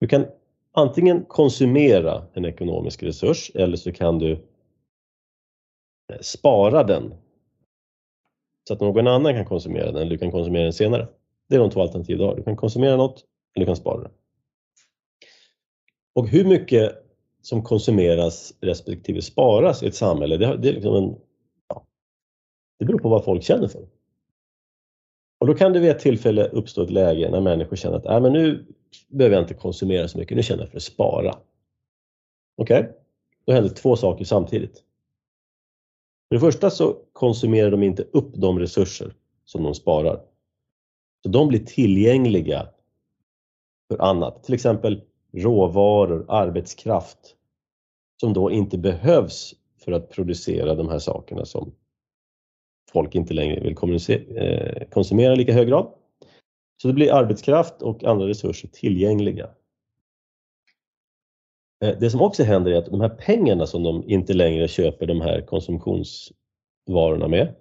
[0.00, 0.26] du kan
[0.72, 7.14] antingen konsumera en ekonomisk resurs eller så kan du eh, spara den
[8.68, 11.08] så att någon annan kan konsumera den eller du kan konsumera den senare.
[11.48, 12.36] Det är de två alternativ du har.
[12.36, 14.10] Du kan konsumera något eller du kan spara det.
[16.14, 16.92] Och hur mycket
[17.42, 21.16] som konsumeras respektive sparas i ett samhälle, det, det är liksom en,
[21.68, 21.86] ja,
[22.78, 23.86] det beror på vad folk känner för.
[25.40, 28.20] Och då kan det vid ett tillfälle uppstå ett läge när människor känner att äh,
[28.20, 28.66] men nu
[29.08, 31.38] behöver jag inte konsumera så mycket, nu känner jag för att spara.
[32.56, 32.92] Okej, okay?
[33.44, 34.82] då händer två saker samtidigt.
[36.28, 39.14] För det första så konsumerar de inte upp de resurser
[39.44, 40.20] som de sparar.
[41.22, 42.68] Så de blir tillgängliga
[43.88, 45.02] för annat, till exempel
[45.32, 47.36] råvaror, arbetskraft
[48.20, 49.54] som då inte behövs
[49.84, 51.74] för att producera de här sakerna som
[52.92, 53.76] folk inte längre vill
[54.36, 55.92] eh, konsumera i lika hög grad.
[56.82, 59.50] Så det blir arbetskraft och andra resurser tillgängliga.
[61.80, 65.06] Eh, det som också händer är att de här pengarna som de inte längre köper
[65.06, 67.54] de här konsumtionsvarorna med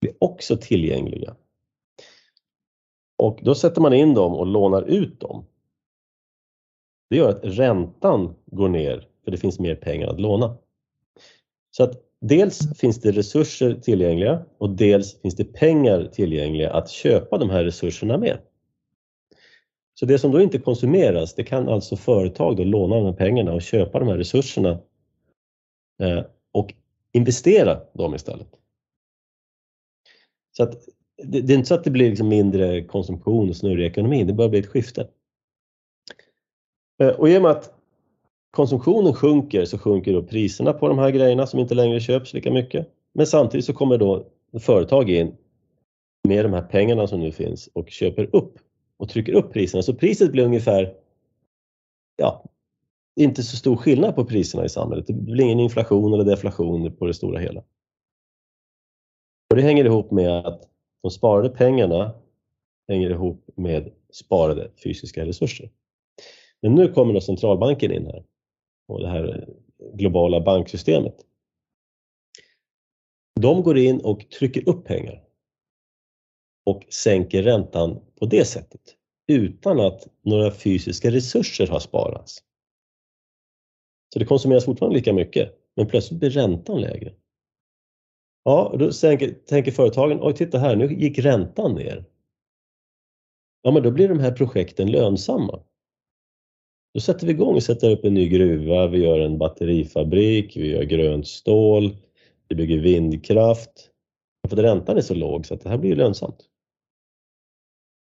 [0.00, 1.36] blir också tillgängliga.
[3.18, 5.46] Och då sätter man in dem och lånar ut dem.
[7.10, 10.56] Det gör att räntan går ner för det finns mer pengar att låna.
[11.70, 17.38] Så att dels finns det resurser tillgängliga och dels finns det pengar tillgängliga att köpa
[17.38, 18.38] de här resurserna med.
[19.98, 23.52] Så det som då inte konsumeras, det kan alltså företag då låna de här pengarna
[23.52, 24.70] och köpa de här resurserna
[26.02, 26.74] eh, och
[27.12, 28.48] investera dem istället.
[30.56, 30.72] Så att
[31.22, 34.32] det, det är inte så att det blir liksom mindre konsumtion och snurrig ekonomi, det
[34.32, 35.08] börjar bli ett skifte.
[37.02, 37.74] Eh, och i och med att
[38.50, 42.50] konsumtionen sjunker så sjunker då priserna på de här grejerna som inte längre köps lika
[42.50, 42.88] mycket.
[43.12, 44.26] Men samtidigt så kommer då
[44.60, 45.36] företag in
[46.28, 48.58] med de här pengarna som nu finns och köper upp
[48.98, 49.82] och trycker upp priserna.
[49.82, 50.94] Så priset blir ungefär,
[52.16, 52.44] ja,
[53.20, 55.06] inte så stor skillnad på priserna i samhället.
[55.06, 57.60] Det blir ingen inflation eller deflation på det stora hela.
[59.50, 60.68] Och det hänger ihop med att
[61.02, 62.14] de sparade pengarna
[62.88, 65.70] hänger ihop med sparade fysiska resurser.
[66.62, 68.24] Men nu kommer då centralbanken in här
[68.88, 69.48] och det här
[69.94, 71.14] globala banksystemet.
[73.40, 75.25] De går in och trycker upp pengar
[76.66, 78.80] och sänker räntan på det sättet
[79.28, 82.38] utan att några fysiska resurser har sparats.
[84.12, 87.12] Så det konsumeras fortfarande lika mycket men plötsligt blir räntan lägre.
[88.44, 92.04] Ja, då tänker, tänker företagen, oj titta här, nu gick räntan ner.
[93.62, 95.60] Ja, men då blir de här projekten lönsamma.
[96.94, 100.70] Då sätter vi igång och sätter upp en ny gruva, vi gör en batterifabrik, vi
[100.70, 101.96] gör grönt stål,
[102.48, 103.90] vi bygger vindkraft.
[104.48, 106.48] För räntan är så låg så att det här blir lönsamt.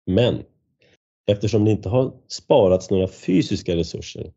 [0.06, 0.44] Men
[1.32, 4.34] eftersom det inte har sparats några fysiska resurser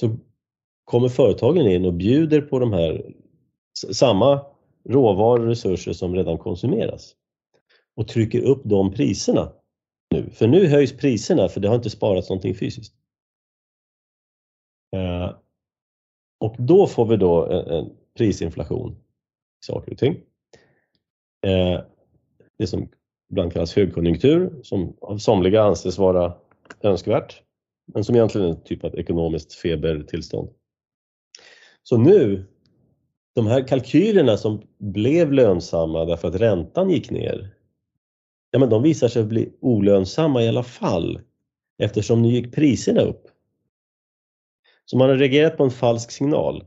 [0.00, 0.16] så
[0.84, 3.14] kommer företagen in och bjuder på de här
[3.92, 4.46] samma
[4.84, 7.16] råvaror och resurser som redan konsumeras
[7.96, 9.52] och trycker upp de priserna
[10.10, 10.30] nu.
[10.30, 12.94] För nu höjs priserna för det har inte sparats någonting fysiskt.
[14.96, 15.36] Eh,
[16.40, 20.12] och då får vi då en prisinflation i saker och ting.
[21.46, 21.80] Eh,
[22.58, 22.88] det som
[23.32, 26.34] ibland kallas högkonjunktur, som av somliga anses vara
[26.82, 27.42] önskvärt,
[27.94, 30.48] men som egentligen är en typ av ekonomiskt febertillstånd.
[31.82, 32.44] Så nu,
[33.34, 37.54] de här kalkylerna som blev lönsamma därför att räntan gick ner,
[38.50, 41.20] ja men de visar sig bli olönsamma i alla fall
[41.78, 43.28] eftersom nu gick priserna upp.
[44.84, 46.64] Så man har reagerat på en falsk signal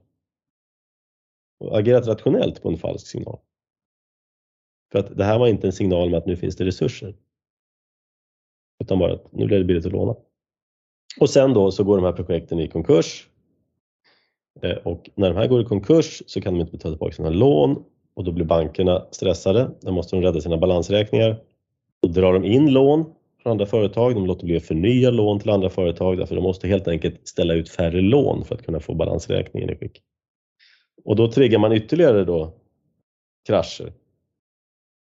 [1.59, 3.39] och agerat rationellt på en falsk signal.
[4.96, 7.16] För att det här var inte en signal om att nu finns det resurser.
[8.84, 10.16] Utan bara att nu blir det billigt att låna.
[11.20, 13.28] Och sen då så går de här projekten i konkurs.
[14.62, 17.30] Eh, och när de här går i konkurs så kan de inte betala tillbaka sina
[17.30, 17.84] lån
[18.14, 19.72] och då blir bankerna stressade.
[19.82, 21.41] Då måste de rädda sina balansräkningar.
[22.02, 23.06] Då drar de in lån
[23.43, 24.14] från andra företag.
[24.14, 27.54] De låter bli att förnya lån till andra företag därför de måste helt enkelt ställa
[27.54, 30.02] ut färre lån för att kunna få balansräkningen i skick.
[31.06, 32.54] Och då triggar man ytterligare då
[33.48, 33.93] krascher.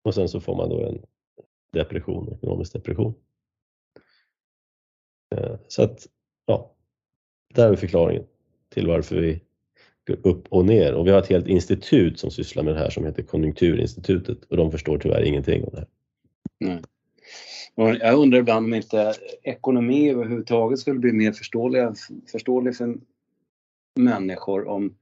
[0.08, 1.02] Och sen så får man då en
[1.74, 3.14] depression, ekonomisk depression.
[5.36, 6.08] Eh, så att,
[6.46, 6.76] ja,
[7.54, 8.24] där är förklaringen
[8.70, 9.42] till varför vi
[10.08, 10.94] går upp och ner.
[10.94, 14.58] Och vi har ett helt institut som sysslar med det här som heter Konjunkturinstitutet och
[14.58, 15.88] de förstår tyvärr ingenting om det här.
[16.60, 16.82] Nej.
[17.76, 21.88] Och jag undrar ibland om inte ekonomi överhuvudtaget skulle bli mer förståelig,
[22.32, 22.98] förståelig för
[23.96, 24.98] människor om,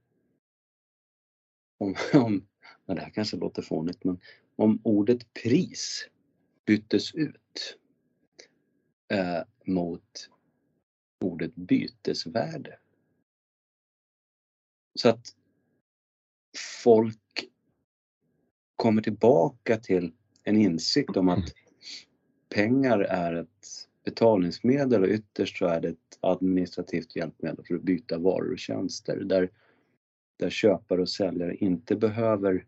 [1.78, 2.46] om, om
[2.86, 4.20] det här kanske låter fånigt, men
[4.56, 6.08] om ordet pris
[6.66, 7.78] byttes ut
[9.08, 10.30] eh, mot
[11.20, 12.78] ordet bytesvärde.
[14.94, 15.36] Så att
[16.82, 17.50] folk
[18.76, 21.54] kommer tillbaka till en insikt om att
[22.48, 28.18] pengar är ett betalningsmedel och ytterst så är det ett administrativt hjälpmedel för att byta
[28.18, 29.50] varor och tjänster där,
[30.36, 32.66] där köpare och säljare inte behöver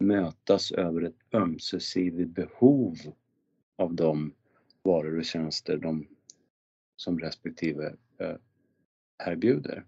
[0.00, 2.96] mötas över ett ömsesidigt behov
[3.76, 4.34] av de
[4.82, 6.06] varor och tjänster de,
[6.96, 8.36] som respektive eh,
[9.26, 9.84] erbjuder.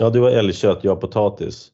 [0.00, 1.72] Ja, du har älgkött, jag har potatis.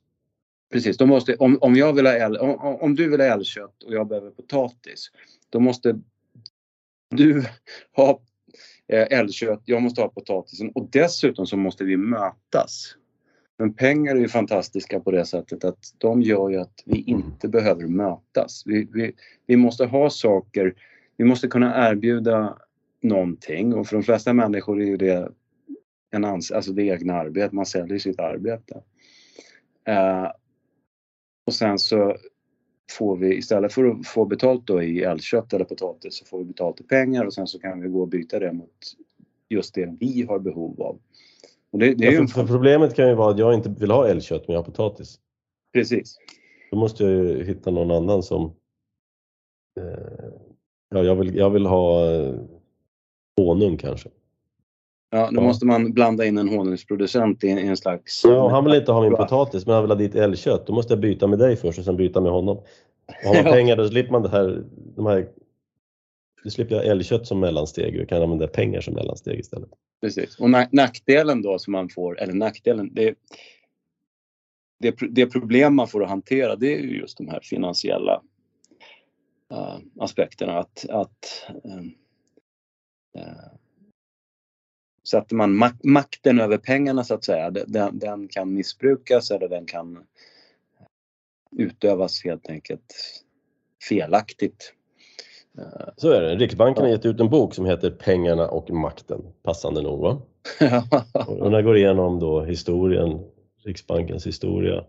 [0.73, 3.83] Precis, då måste, om, om, jag vill ha älg, om, om du vill ha älgkött
[3.83, 5.11] och jag behöver potatis,
[5.51, 6.01] då måste
[7.11, 7.45] du
[7.97, 8.21] ha
[8.89, 12.95] eh, älgkött, jag måste ha potatisen och dessutom så måste vi mötas.
[13.59, 17.48] Men pengar är ju fantastiska på det sättet att de gör ju att vi inte
[17.48, 18.62] behöver mötas.
[18.66, 19.12] Vi, vi,
[19.46, 20.74] vi måste ha saker,
[21.16, 22.59] vi måste kunna erbjuda
[23.02, 25.32] någonting och för de flesta människor är ju det
[26.11, 28.74] en ans alltså det egna arbetet, man säljer sitt arbete.
[29.88, 30.30] Uh,
[31.46, 32.16] och sen så
[32.90, 36.44] får vi istället för att få betalt då i älgkött eller potatis så får vi
[36.44, 38.96] betalt i pengar och sen så kan vi gå och byta det mot
[39.48, 40.98] just det vi har behov av.
[41.73, 44.09] Och det, det ja, för, för problemet kan ju vara att jag inte vill ha
[44.09, 45.19] älgkött men jag har potatis.
[45.73, 46.16] Precis.
[46.71, 48.45] Då måste jag ju hitta någon annan som...
[49.81, 50.29] Eh,
[50.91, 52.35] ja, jag vill, jag vill ha eh,
[53.37, 54.09] honung kanske.
[55.11, 55.47] Ja, då ja.
[55.47, 58.25] måste man blanda in en honungsproducent i en slags...
[58.25, 60.66] Ja, han vill inte ha min potatis men han vill ha ditt älgkött.
[60.66, 62.61] Då måste jag byta med dig först och sen byta med honom.
[63.25, 64.64] har man pengar då slipper man det här,
[64.97, 65.29] de här
[66.45, 69.70] då slipper jag älgkött som mellansteg och kan använda pengar som mellansteg istället.
[70.01, 73.14] Precis, och nackdelen då som man får, eller nackdelen, det,
[74.80, 78.22] det, det problem man får att hantera det är ju just de här finansiella
[79.53, 80.59] uh, aspekterna.
[80.59, 81.82] Att, att uh,
[83.22, 83.53] uh,
[85.09, 89.66] sätter man mak makten över pengarna så att säga, den, den kan missbrukas eller den
[89.66, 90.07] kan
[91.57, 92.95] utövas helt enkelt
[93.89, 94.74] felaktigt.
[95.96, 96.36] Så är det.
[96.36, 100.00] Riksbanken har gett ut en bok som heter Pengarna och makten, passande nog.
[100.00, 100.22] Va?
[101.26, 103.24] och den går igenom då historien,
[103.64, 104.84] Riksbankens historia.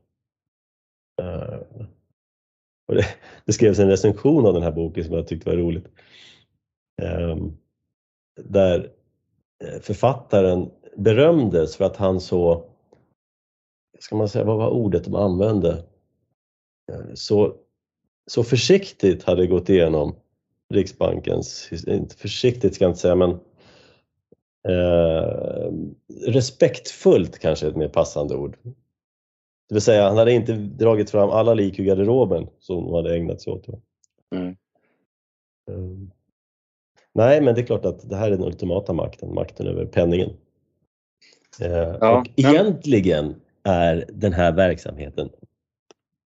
[1.21, 1.85] Uh,
[2.87, 3.05] och det,
[3.45, 5.87] det, skrevs en recension av den här boken som jag tyckte var roligt.
[7.01, 7.57] Um,
[8.41, 8.91] där
[9.63, 12.69] eh, författaren berömdes för att han så,
[13.99, 15.83] ska man säga, vad var ordet de använde?
[16.91, 17.55] Uh, så,
[18.27, 20.15] så försiktigt hade gått igenom
[20.73, 23.29] Riksbankens, inte försiktigt ska jag inte säga men
[24.67, 25.71] eh,
[26.25, 28.57] respektfullt kanske är ett mer passande ord.
[29.69, 33.15] Det vill säga han hade inte dragit fram alla lik ur garderoben som de hade
[33.15, 33.67] ägnat sig åt.
[34.35, 34.55] Mm.
[35.71, 36.11] Um,
[37.13, 40.29] nej men det är klart att det här är den ultimata makten, makten över penningen.
[41.61, 42.45] Uh, ja, och men...
[42.45, 45.29] egentligen är den här verksamheten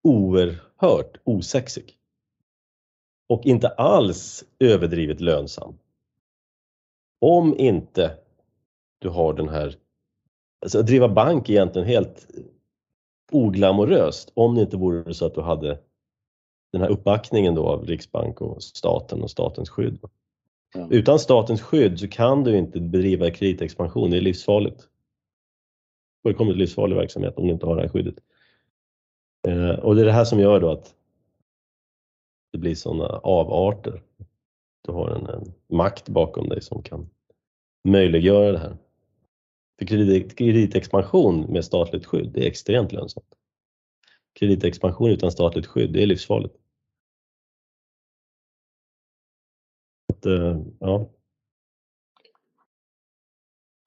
[0.04, 1.98] oerhört osexig
[3.30, 5.78] och inte alls överdrivet lönsam.
[7.22, 8.18] Om inte
[9.00, 9.76] du har den här,
[10.62, 12.28] alltså att driva bank är egentligen helt
[13.32, 15.80] oglamoröst om det inte vore så att du hade
[16.72, 20.00] den här uppbackningen då av Riksbank och staten och statens skydd.
[20.74, 20.88] Ja.
[20.92, 24.88] Utan statens skydd så kan du inte bedriva kreditexpansion, det är livsfarligt.
[26.24, 28.16] Fullkomligt livsfarlig verksamhet om du inte har det här skyddet.
[29.48, 30.96] Eh, och det är det här som gör då att
[32.54, 34.04] det blir sådana avarter.
[34.82, 37.10] Du har en, en makt bakom dig som kan
[37.88, 38.78] möjliggöra det här.
[39.80, 43.36] För kredit, kreditexpansion med statligt skydd, det är extremt lönsamt.
[44.40, 46.56] Kreditexpansion utan statligt skydd, det är livsfarligt.
[50.14, 51.10] Att, eh, ja.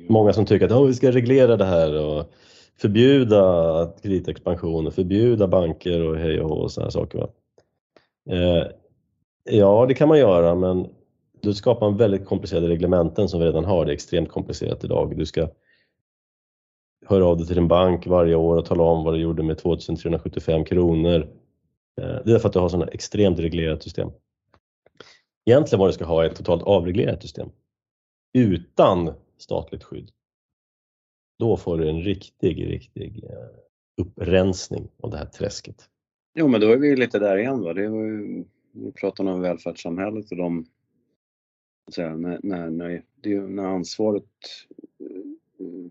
[0.09, 2.33] Många som tycker att oh, vi ska reglera det här och
[2.77, 7.19] förbjuda kreditexpansion och förbjuda banker och hej och hå och sådana saker.
[7.19, 7.29] Va?
[8.31, 8.67] Eh,
[9.45, 10.89] ja, det kan man göra, men
[11.41, 13.85] du skapar en väldigt komplicerade reglementen som vi redan har.
[13.85, 15.17] Det är extremt komplicerat idag.
[15.17, 15.49] Du ska
[17.07, 19.59] höra av dig till din bank varje år och tala om vad du gjorde med
[19.59, 21.29] 2375 kronor.
[22.01, 24.11] Eh, det är för att du har sådana extremt reglerat system.
[25.45, 27.51] Egentligen vad du ska ha är ett totalt avreglerat system
[28.33, 30.11] utan statligt skydd.
[31.39, 35.89] Då får du en riktig, riktig eh, upprensning av det här träsket.
[36.39, 37.61] Jo, men då är vi lite där igen.
[37.61, 37.73] Va?
[37.73, 40.67] Det var ju, vi pratar om välfärdssamhället och de,
[41.95, 44.25] säga, när, när, när, det, när ansvaret
[45.01, 45.91] eh,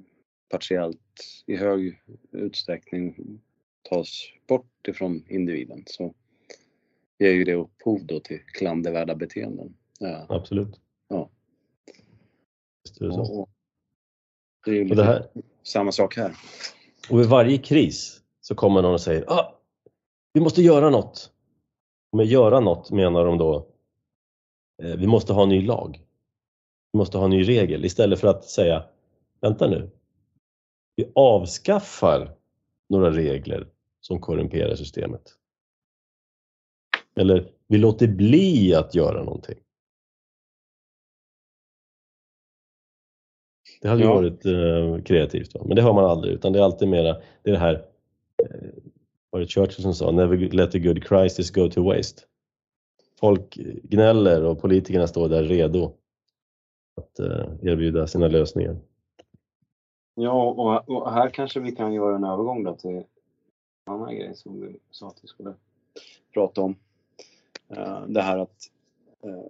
[0.50, 3.40] partiellt i hög utsträckning
[3.90, 6.14] tas bort ifrån individen så
[7.20, 9.74] ger ju det upphov då till klandervärda beteenden.
[10.00, 10.26] Ja.
[10.30, 10.80] Absolut.
[11.08, 11.30] Ja.
[12.84, 13.42] Visst är det så.
[13.42, 13.50] Och,
[14.66, 15.28] det är ju det här,
[15.64, 16.36] samma sak här.
[17.10, 19.55] Och vid varje kris så kommer någon och säger ah,
[20.36, 21.32] vi måste göra något.
[22.12, 23.68] Och med göra något menar de då
[24.84, 26.06] eh, vi måste ha en ny lag.
[26.92, 28.86] Vi måste ha en ny regel istället för att säga
[29.42, 29.90] vänta nu.
[30.96, 32.36] Vi avskaffar
[32.90, 33.68] några regler
[34.02, 35.22] som korrumperar systemet.
[37.16, 39.60] Eller vi låter bli att göra någonting.
[43.82, 44.16] Det hade ju Ja.
[44.16, 45.62] varit eh, kreativt, va?
[45.66, 47.14] men det hör man aldrig utan det är alltid mera,
[47.44, 47.86] det är det här,
[48.44, 48.70] eh,
[49.36, 52.22] var det Churchill som sa, never let a good crisis go to waste.
[53.20, 55.94] Folk gnäller och politikerna står där redo
[56.96, 58.78] att eh, erbjuda sina lösningar.
[60.16, 63.04] Ja, och, och här kanske vi kan göra en övergång då till en
[63.86, 65.54] annan grej som vi sa att vi skulle
[66.34, 66.76] prata om.
[67.70, 68.72] Eh, det här att
[69.24, 69.46] eh,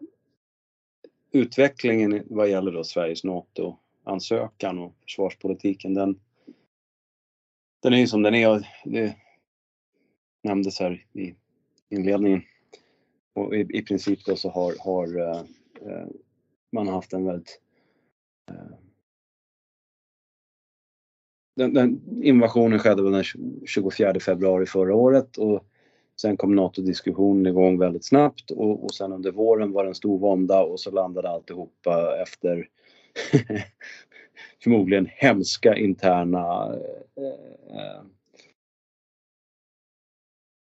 [1.31, 6.19] utvecklingen vad gäller då Sveriges NATO-ansökan och försvarspolitiken den,
[7.83, 8.67] den är ju som den är.
[8.85, 9.15] Det
[10.45, 11.35] nämndes här i
[11.89, 12.41] inledningen.
[13.33, 15.39] Och i, i princip då så har, har eh,
[15.91, 16.07] eh
[16.71, 17.61] man haft en väldigt
[18.51, 18.77] eh,
[21.55, 23.23] den, den invasionen skedde väl den
[23.65, 25.65] 24 februari förra året och
[26.21, 30.19] sen kom NATO-diskussionen igång väldigt snabbt och, och sen under våren var det en stor
[30.19, 32.69] vånda och så landade alltihopa efter
[34.63, 36.75] förmodligen hemska interna
[37.17, 38.01] eh, eh,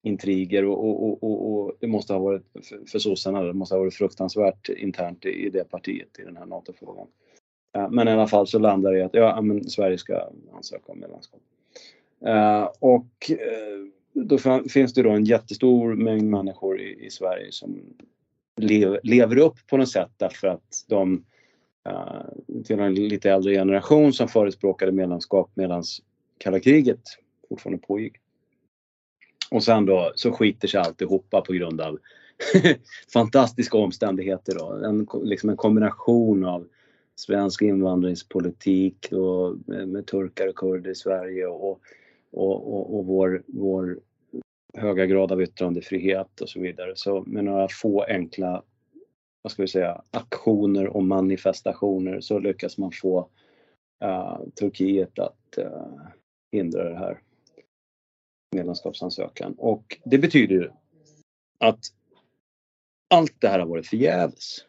[0.08, 3.76] intriger och, och, och, och, och det måste ha varit för, för sossarna, det måste
[3.76, 7.08] ha varit fruktansvärt internt i, i det partiet i den här NATO-frågan.
[7.76, 10.92] Eh, men i alla fall så landar det i att ja, men Sverige ska ansöka
[10.92, 11.42] om medlemskap.
[12.26, 14.38] Eh, och eh, då
[14.70, 17.80] finns det då en jättestor mängd människor i, i Sverige som
[18.56, 21.24] lev, lever upp på något sätt därför att de
[22.66, 25.84] till en lite äldre generation som förespråkade medlemskap medan
[26.38, 27.02] kalla kriget
[27.50, 28.14] fortfarande pågick.
[29.52, 31.99] Och sen då så skiter sig alltihopa på grund av
[33.14, 34.72] fantastiska omständigheter då.
[34.86, 36.68] En, liksom en kombination av
[37.15, 41.82] svensk invandringspolitik och med, med turkar och kurder i Sverige och,
[42.32, 43.99] och, och, och vår, vår
[44.74, 46.91] höga grad av yttrandefrihet och så vidare.
[46.95, 48.64] Så med några få enkla
[49.41, 53.30] vad ska vi säga, aktioner och manifestationer så lyckas man få
[54.03, 56.02] uh, Turkiet att uh,
[56.52, 57.22] hindra det här
[58.52, 59.56] medlemskapsansökan.
[59.57, 60.69] Och det betyder ju
[61.57, 61.80] att
[63.07, 64.65] allt det här har varit förgäves.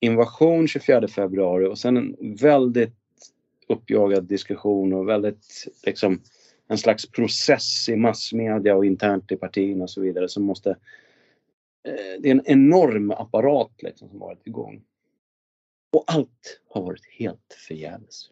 [0.00, 2.94] Invasion 24 februari och sen en väldigt
[3.68, 6.22] uppjagad diskussion och väldigt liksom
[6.66, 10.70] en slags process i massmedia och internt i partierna och så vidare som måste
[11.88, 14.82] eh, det är en enorm apparat liksom som varit igång.
[15.92, 18.30] Och allt har varit helt förgäves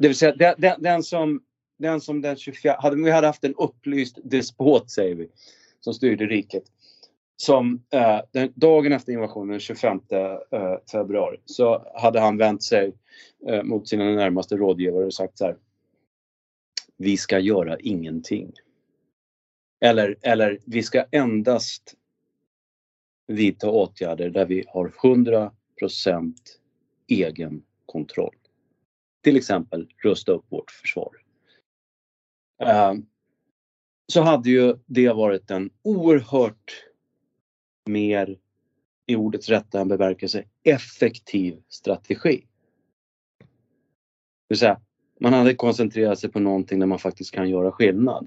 [0.00, 1.40] det vill säga den, den, den som
[1.78, 5.28] den som den 24, hade vi hade haft en upplyst despot säger vi,
[5.80, 6.62] som styrde riket.
[7.36, 10.38] Som eh, den, dagen efter invasionen, den 25 eh,
[10.92, 12.92] februari, så hade han vänt sig
[13.46, 15.56] eh, mot sina närmaste rådgivare och sagt så här.
[16.96, 18.52] Vi ska göra ingenting.
[19.80, 21.94] Eller, eller vi ska endast
[23.26, 26.34] vidta åtgärder där vi har 100%
[27.08, 28.39] egen kontroll.
[29.22, 31.10] Till exempel rusta upp vårt försvar.
[32.62, 32.94] Uh,
[34.12, 36.84] så hade ju det varit en oerhört
[37.86, 38.38] mer,
[39.06, 42.46] i ordets rätta bemärkelse, effektiv strategi.
[43.38, 43.46] Det
[44.48, 44.80] vill säga,
[45.20, 48.26] man hade koncentrerat sig på någonting där man faktiskt kan göra skillnad.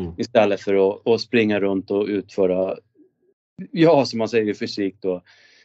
[0.00, 0.12] Mm.
[0.16, 2.76] Istället för att, att, springa runt och utföra,
[3.70, 5.22] ja som man säger i fysik då,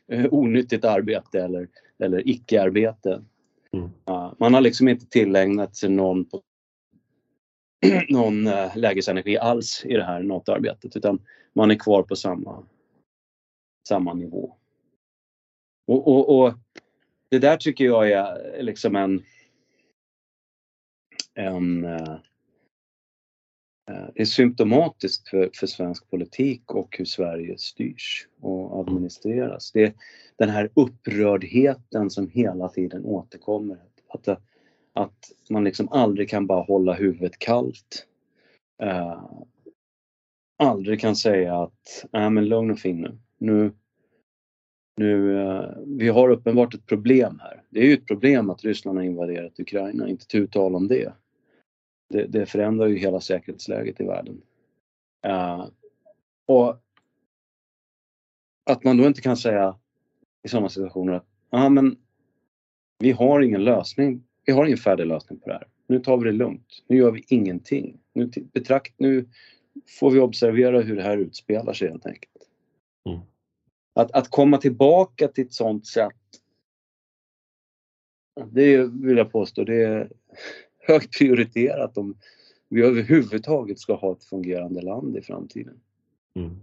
[0.07, 1.67] eh, onyttigt arbete eller,
[1.99, 3.23] eller icke-arbete.
[3.73, 3.89] Mm.
[4.37, 6.25] Man har liksom inte tillägnat sig någon,
[8.09, 11.21] någon eh, lägesenergi alls i det här NATO-arbetet utan
[11.53, 12.63] man är kvar på samma,
[13.87, 14.55] samma nivå.
[15.87, 16.53] Och, och, och
[17.29, 19.23] det där tycker jag är eh, liksom en,
[21.35, 22.17] en eh,
[23.89, 29.71] det är symptomatiskt för, för svensk politik och hur Sverige styrs och administreras.
[29.71, 29.93] Det är
[30.37, 33.77] den här upprördheten som hela tiden återkommer.
[34.09, 34.37] Att, eh,
[34.93, 38.07] att man liksom aldrig kan bara hålla huvudet kallt.
[38.83, 39.29] Uh,
[40.57, 43.17] aldrig kan säga att, nej men lugn och fin nu.
[43.37, 43.71] nu
[44.99, 47.63] nu, eh, vi har uppenbart ett problem här.
[47.69, 51.13] Det är ju ett problem att Ryssland har invaderat Ukraina, inte tu tal om det.
[52.09, 52.25] det.
[52.25, 52.45] det.
[52.45, 54.41] förändrar ju hela säkerhetsläget i världen.
[55.27, 55.67] Uh,
[56.45, 56.77] och
[58.65, 59.75] att man då inte kan säga
[60.43, 61.97] i sådana situationer att ja men
[62.99, 64.23] vi har ingen lösning.
[64.45, 65.67] Vi har ingen färdig lösning på det här.
[65.87, 66.83] Nu tar vi det lugnt.
[66.87, 67.99] Nu gör vi ingenting.
[68.13, 69.29] Nu, betrakt, nu
[69.99, 72.49] får vi observera hur det här utspelar sig helt enkelt.
[73.09, 73.19] Mm.
[73.93, 76.13] Att, att komma tillbaka till ett sånt sätt.
[78.51, 80.11] Det vill jag påstå, det är
[80.87, 82.17] högt prioriterat om
[82.69, 85.79] vi överhuvudtaget ska ha ett fungerande land i framtiden.
[86.35, 86.59] Mm.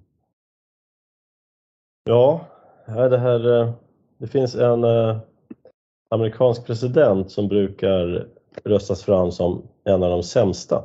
[2.05, 2.47] Ja,
[2.87, 3.73] det här eh,
[4.19, 5.19] det finns en eh,
[6.09, 8.29] amerikansk president som brukar
[8.65, 10.85] röstas fram som en av de sämsta.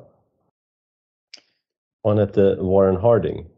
[2.03, 3.49] Han hette Warren Harding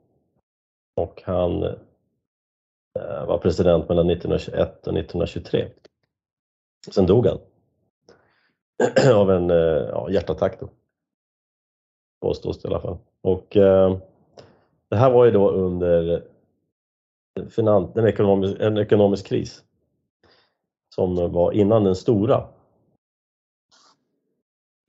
[0.95, 5.67] och han eh, var president mellan 1921 och 1923.
[6.91, 7.39] Sen dog han
[9.15, 9.57] av en eh,
[9.91, 10.69] ja, hjärtattack då.
[12.21, 12.97] Påstås det i alla fall.
[13.21, 13.97] Och eh,
[14.89, 16.23] det här var ju då under
[17.49, 19.63] finans, en, ekonomisk, en ekonomisk kris
[20.95, 22.47] som var innan den stora.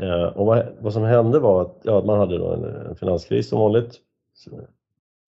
[0.03, 3.49] Eh, och vad, vad, som hände var att ja, man hade då en, en finanskris
[3.49, 4.01] som vanligt,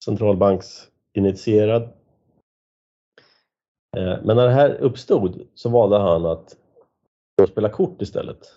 [0.05, 1.83] centralbanksinitierad.
[3.97, 6.57] Eh, men när det här uppstod så valde han att
[7.49, 8.55] spela kort istället.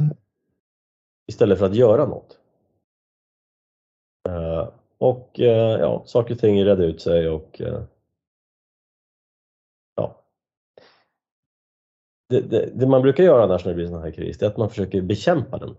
[1.27, 2.39] Istället för att göra något.
[4.29, 7.61] Eh, och ja, saker och ting redde ut sig och
[12.29, 14.49] det, det, det, man brukar göra annars när det blir sån här kris, det är
[14.49, 15.75] att man försöker bekämpa den.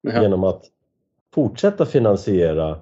[0.00, 0.22] Jaha.
[0.22, 0.64] Genom att
[1.34, 2.78] fortsätta finansiera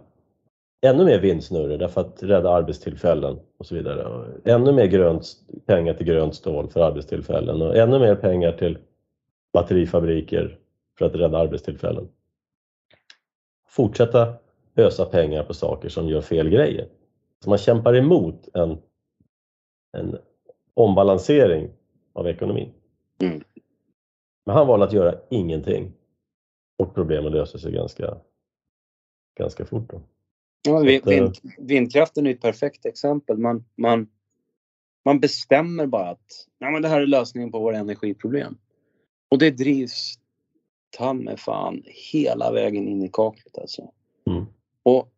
[0.80, 4.26] ännu mer vindsnurror därför att rädda arbetstillfällen och så vidare.
[4.44, 5.26] Ännu mer grönt,
[5.66, 8.78] pengar till grönt stål för arbetstillfällen och ännu mer pengar till
[9.52, 10.58] batterifabriker
[10.98, 12.08] för att rädda arbetstillfällen.
[13.68, 14.34] Fortsätta
[14.76, 16.88] ösa pengar på saker som gör fel grejer.
[17.44, 18.78] Så man kämpar emot en,
[19.92, 20.18] en
[20.74, 21.70] ombalansering
[22.12, 22.72] av ekonomin.
[23.20, 23.42] Mm.
[24.46, 25.92] Men han valde att göra ingenting
[26.78, 28.16] och problemen löste sig ganska,
[29.38, 29.90] ganska fort.
[29.90, 30.02] Då.
[30.62, 33.38] Ja, vind, eh, vind, vindkraften är ett perfekt exempel.
[33.38, 34.08] Man, man,
[35.04, 38.58] man bestämmer bara att ja, men det här är lösningen på våra energiproblem.
[39.28, 40.14] Och det drivs
[40.90, 43.90] ta med fan hela vägen in i kaklet alltså.
[44.26, 44.44] Mm.
[44.82, 45.12] Och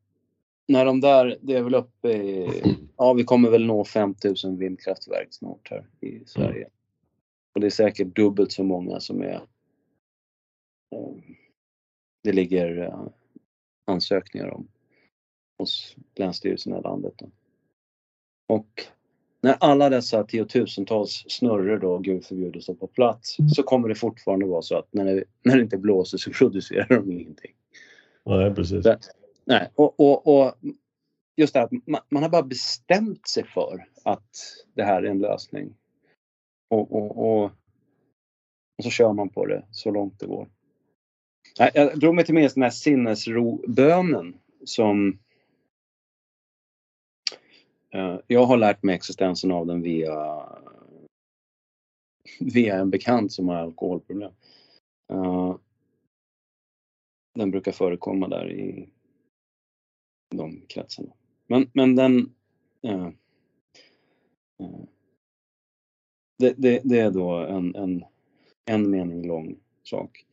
[0.66, 2.62] när de där, det är väl uppe i,
[2.96, 6.56] ja vi kommer väl nå 5000 vindkraftverk snart här i Sverige.
[6.56, 6.70] Mm.
[7.54, 9.34] Och det är säkert dubbelt så många som är
[10.94, 11.16] eh,
[12.22, 13.06] det ligger eh,
[13.84, 14.68] ansökningar om
[15.58, 17.14] hos Länsstyrelsen i landet.
[17.16, 17.30] Då.
[18.48, 18.86] Och
[19.40, 23.48] när alla dessa tiotusentals snurror då, gud förbjude, står på plats mm.
[23.48, 26.86] så kommer det fortfarande vara så att när det, när det inte blåser så producerar
[26.88, 27.52] de ingenting.
[28.24, 28.84] Nej, precis.
[28.84, 28.96] Så,
[29.44, 30.54] nej, och, och, och
[31.36, 34.30] just det här att man, man, har bara bestämt sig för att
[34.74, 35.74] det här är en lösning.
[36.73, 37.44] Och, och, och,
[38.78, 40.49] och så kör man på det så långt det går.
[41.74, 45.19] Jag drog mig till minnes den här sinnesrobönen som
[47.90, 50.49] eh, jag har lärt mig existensen av den via
[52.40, 54.32] via en bekant som har alkoholproblem.
[55.12, 55.57] Eh,
[57.35, 58.89] den brukar förekomma där i
[60.31, 61.12] de kretsarna.
[61.47, 62.35] Men, men den...
[62.82, 63.11] Eh,
[66.42, 68.04] Eh, eh, det, det, det, är då en, en,
[68.64, 70.24] en mening lång sak.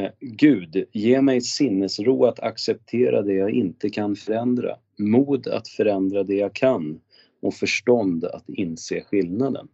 [0.00, 6.22] Eh, Gud, ge mig sinnesro att acceptera det jag inte kan förändra, mod att förändra
[6.22, 7.00] det jag kan
[7.42, 9.68] och förstånd att inse skillnaden.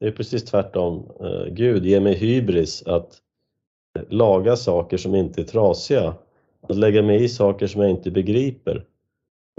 [0.00, 1.10] Det är precis tvärtom.
[1.20, 3.22] Eh, Gud, ge mig hybris att
[4.08, 6.14] laga saker som inte är trasiga,
[6.60, 8.84] att lägga mig i saker som jag inte begriper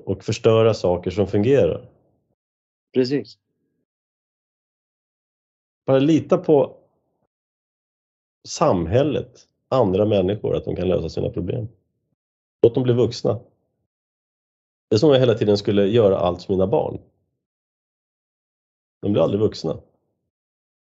[0.05, 1.89] och förstöra saker som fungerar.
[2.93, 3.37] Precis.
[5.89, 6.77] Bara lita på
[8.47, 11.67] samhället, andra människor, att de kan lösa sina problem.
[12.61, 13.39] Låt dem bli vuxna.
[14.89, 16.99] Det är som om jag hela tiden skulle göra allt för mina barn.
[19.01, 19.79] De blir aldrig vuxna.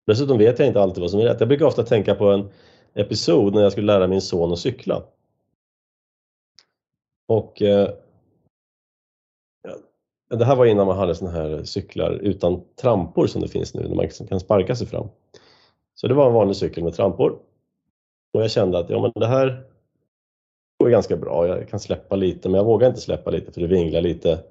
[0.06, 1.40] Dessutom vet jag inte alltid vad som är rätt.
[1.40, 2.50] Jag brukar ofta tänka på en
[2.94, 5.04] episod när jag skulle lära min son att cykla.
[7.28, 7.90] Och eh,
[10.38, 13.82] det här var innan man hade såna här cyklar utan trampor som det finns nu,
[13.82, 15.08] när man liksom kan sparka sig fram.
[15.96, 17.40] Så det var en vanlig cykel med trampor.
[18.34, 19.64] Och jag kände att ja, men det här
[20.80, 23.68] går ganska bra, jag kan släppa lite, men jag vågar inte släppa lite för det
[23.68, 24.44] vinglar lite.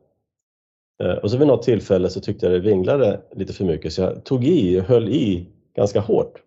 [1.03, 4.03] Eh, och så vid något tillfälle så tyckte jag det vinglade lite för mycket så
[4.03, 6.43] jag tog i och höll i ganska hårt.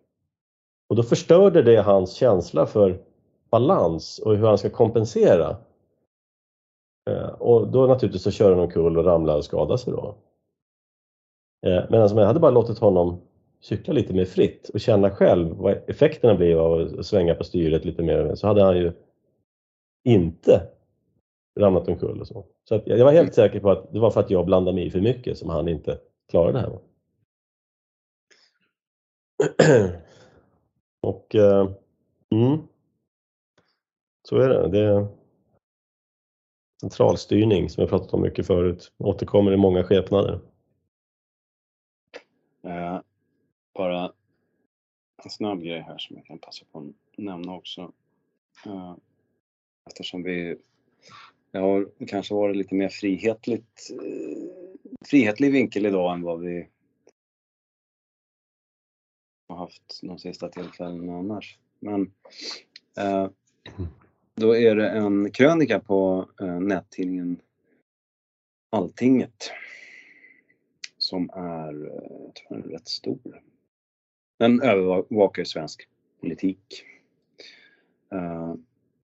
[0.90, 3.00] Och då förstörde det hans känsla för
[3.52, 5.58] balans och hur han ska kompensera.
[7.10, 10.16] Eh, och då naturligtvis så kör han omkull och ramlar och skadar sig då.
[11.66, 13.22] Eh, medan om jag hade bara låtit honom
[13.60, 17.86] cykla lite mer fritt och känna själv vad effekterna blir av att svänga på styret
[17.86, 18.94] lite mer så hade han ju
[20.04, 20.68] inte
[21.60, 22.46] ramlat omkull och så.
[22.64, 24.92] Så jag var helt säker på att det var för att jag blandade mig i
[24.92, 26.00] för mycket som han inte
[26.30, 26.80] klarade det här.
[31.02, 31.70] Och eh,
[32.32, 32.60] mm,
[34.30, 34.68] så är det.
[34.68, 35.08] Det
[36.82, 40.40] centralstyrning som jag pratat om mycket förut, återkommer i många skepnader.
[42.64, 43.00] Eh,
[43.74, 44.12] bara
[45.24, 47.92] en snabb grej här som jag kan passa på att nämna också.
[48.66, 48.96] Eh,
[49.88, 50.58] eftersom vi
[51.56, 54.38] det har kanske varit lite mer frihetligt, eh,
[55.06, 56.68] frihetlig vinkel idag än vad vi
[59.48, 61.60] har haft de sista tillfällena annars.
[61.80, 62.02] Men
[62.98, 63.30] eh,
[64.36, 67.42] då är det en krönika på eh, nättidningen
[68.70, 69.52] Alltinget
[70.98, 73.42] som är, eh, jag tror den är rätt stor.
[74.40, 75.88] Den övervakar svensk
[76.22, 76.84] politik.
[78.12, 78.56] Eh,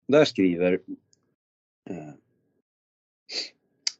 [0.06, 0.72] där skriver
[1.90, 2.14] eh,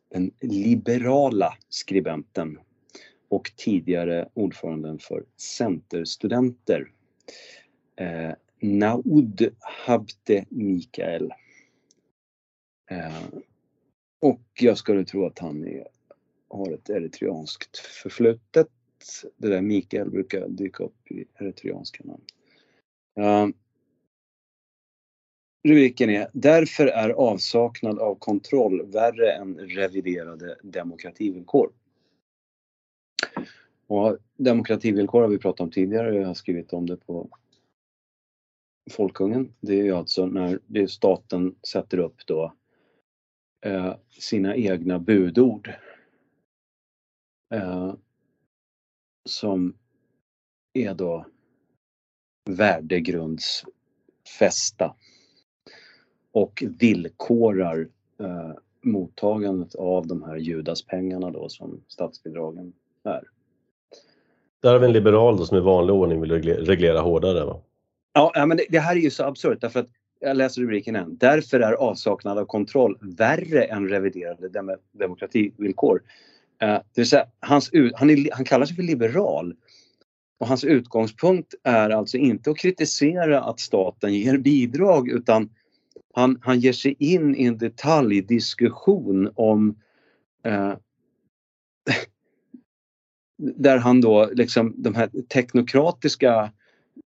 [0.09, 2.59] den liberala skribenten
[3.28, 6.93] och tidigare ordföranden för Centerstudenter
[7.97, 11.32] eh, Naud Habte Mikael.
[12.91, 13.24] Eh,
[14.20, 15.87] och jag skulle tro att han är,
[16.49, 18.69] har ett eritreanskt förflutet
[19.37, 22.24] det där Mikael brukar dyka upp i eritreanska namn.
[23.16, 23.49] Eh,
[25.69, 31.73] rubriken är Därför är avsaknad av kontroll värre än reviderade demokrativillkor.
[33.87, 37.28] Och demokrativillkor har vi pratat om tidigare, jag har skrivit om det på
[38.90, 39.54] Folkungen.
[39.60, 42.54] Det är ju alltså när det staten sätter upp då
[43.66, 45.70] eh, sina egna budord.
[47.54, 47.94] Eh,
[49.28, 49.74] som
[50.72, 51.26] är då
[52.50, 54.94] värdegrundsfästa
[56.32, 57.88] och villkorar
[58.20, 58.52] eh,
[58.82, 62.72] mottagandet av de här Judaspengarna då som statsbidragen
[63.02, 63.28] är.
[64.62, 67.60] Där har vi en liberal då som i vanlig ordning vill reglera hårdare va?
[68.12, 69.89] Ja, men det, det här är ju så absurt därför att
[70.20, 71.16] jag läser rubriken än.
[71.16, 76.03] Därför är avsaknad av kontroll värre än reviderade dem demokrativillkor.
[76.62, 79.55] Eh, det vill säga, hans, han, är, han kallar sig för liberal.
[80.41, 85.51] Och hans utgångspunkt är alltså inte att kritisera att staten ger bidrag utan
[86.15, 89.78] han, han ger sig in i en detaljdiskussion om
[90.45, 90.74] eh,
[93.57, 96.53] där han då liksom de här teknokratiska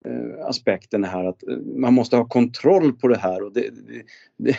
[0.05, 3.69] Eh, aspekten här att eh, man måste ha kontroll på det här och det,
[4.37, 4.57] det,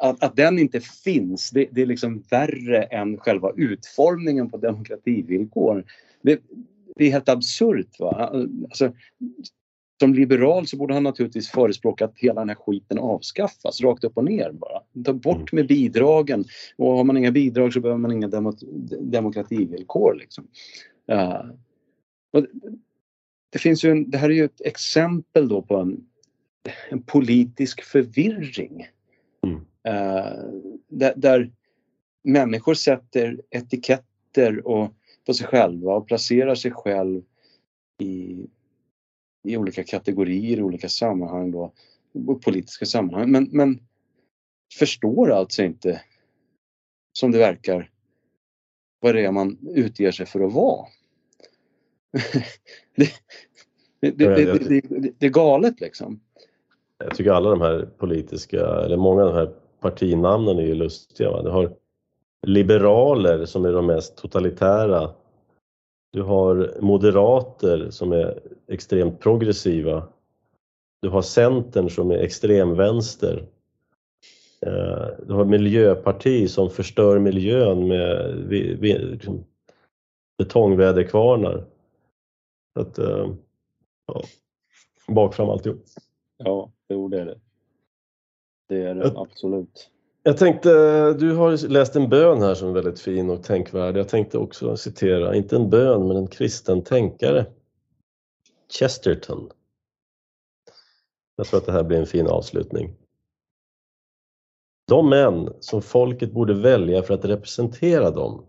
[0.00, 5.84] att, att den inte finns, det, det, är liksom värre än själva utformningen på demokrativillkor.
[6.22, 6.40] Det,
[6.96, 8.00] det är helt absurt.
[8.00, 8.30] Va?
[8.64, 8.92] Alltså,
[10.00, 14.16] som liberal så borde han naturligtvis förespråka att hela den här skiten avskaffas rakt upp
[14.16, 15.04] och ner bara.
[15.04, 16.44] Ta bort med bidragen
[16.76, 18.52] och har man inga bidrag så behöver man inga demo
[19.00, 20.14] demokrativillkor.
[20.14, 20.48] Liksom.
[21.12, 21.42] Uh,
[23.52, 26.06] det finns ju en, det här är ju ett exempel då på en,
[26.90, 28.86] en politisk förvirring
[29.88, 30.44] eh,
[30.88, 31.52] där, där,
[32.24, 34.94] människor sätter etiketter och,
[35.26, 37.22] på sig själva och placerar sig själv
[37.98, 38.46] i,
[39.44, 41.72] i olika kategorier, i olika sammanhang då,
[42.44, 43.30] politiska sammanhang.
[43.30, 43.80] Men, men
[44.78, 46.02] förstår alltså inte,
[47.12, 47.90] som det verkar,
[49.00, 50.86] vad det är man utger sig för att vara.
[52.96, 53.10] det,
[54.00, 56.20] det, det, det, är galet liksom.
[56.98, 61.30] Jag tycker alla de här politiska, eller många av de här partinamnen är ju lustiga.
[61.30, 61.42] Va?
[61.42, 61.72] Du har
[62.46, 65.10] liberaler som är de mest totalitära.
[66.12, 70.08] Du har moderater som är extremt progressiva.
[71.02, 73.46] Du har Centern som är extremvänster.
[74.66, 79.44] Eh, du har Miljöparti som förstör miljön med liksom,
[82.74, 82.84] betongväderkvarnar.
[82.84, 83.34] att, eh,
[84.06, 84.22] ja,
[85.14, 85.84] bak fram alltihop.
[86.36, 87.40] Ja, jo det är det.
[88.68, 89.90] Det är det absolut.
[90.22, 90.70] Jag tänkte,
[91.12, 93.96] du har läst en bön här som är väldigt fin och tänkvärd.
[93.96, 97.46] Jag tänkte också citera, inte en bön, men en kristen tänkare.
[98.78, 99.50] Chesterton.
[101.36, 102.96] Jag tror att det här blir en fin avslutning.
[104.88, 108.46] De män som folket borde välja för att representera dem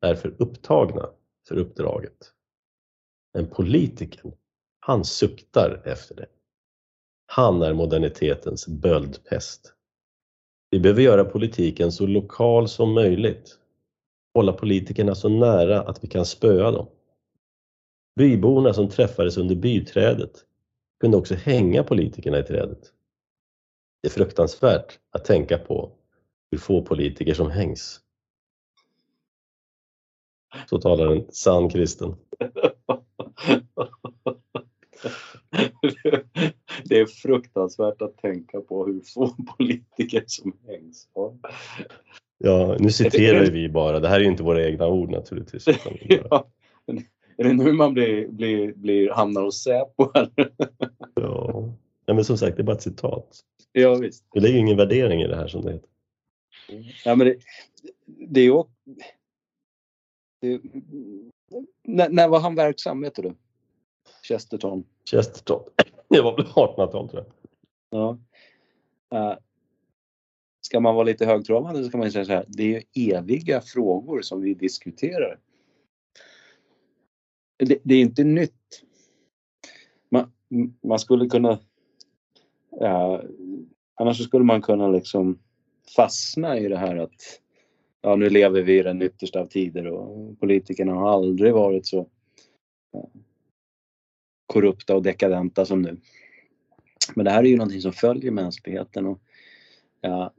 [0.00, 1.10] är för upptagna
[1.48, 2.32] för uppdraget.
[3.34, 4.32] Men politikern,
[4.80, 6.26] han suktar efter det.
[7.26, 9.74] Han är modernitetens böldpest.
[10.70, 13.58] Vi behöver göra politiken så lokal som möjligt.
[14.34, 16.86] Hålla politikerna så nära att vi kan spöa dem.
[18.16, 20.44] Byborna som träffades under byträdet
[21.00, 22.92] kunde också hänga politikerna i trädet.
[24.02, 25.92] Det är fruktansvärt att tänka på
[26.50, 28.00] hur få politiker som hängs.
[30.66, 32.16] Så talar en sann kristen.
[36.84, 41.08] Det är fruktansvärt att tänka på hur få politiker som hängs.
[42.38, 44.00] Ja, nu citerar vi bara.
[44.00, 45.66] Det här är ju inte våra egna ord naturligtvis.
[46.00, 46.48] ja.
[47.36, 50.10] Är det nu man blir, blir, blir, hamnar hos Säpo?
[51.14, 51.74] ja.
[52.06, 53.40] ja, men som sagt, det är bara ett citat.
[53.72, 54.24] Ja, visst.
[54.32, 55.88] Det är ju ingen värdering i det här som det heter.
[57.04, 57.36] Ja, men det,
[58.06, 58.62] det är ju...
[60.40, 60.60] Det,
[61.84, 63.34] när, när var han verksam, vet du?
[64.22, 64.84] Chesterton.
[65.10, 65.62] Chesterton.
[66.08, 67.32] Det var väl 1800-tal tror jag.
[67.90, 68.18] Ja.
[69.14, 69.38] Uh,
[70.60, 74.22] ska man vara lite högtravande så kan man säga så här, det är eviga frågor
[74.22, 75.38] som vi diskuterar.
[77.56, 78.82] Det, det är inte nytt.
[80.08, 80.32] Man,
[80.82, 81.58] man skulle kunna...
[82.82, 83.20] Uh,
[83.94, 85.38] annars skulle man kunna liksom
[85.96, 87.40] fastna i det här att
[88.00, 91.98] ja, nu lever vi i den yttersta av tider och politikerna har aldrig varit så
[92.94, 93.20] eh,
[94.46, 96.00] korrupta och dekadenta som nu.
[97.14, 99.20] Men det här är ju någonting som följer mänskligheten och
[100.00, 100.34] ja,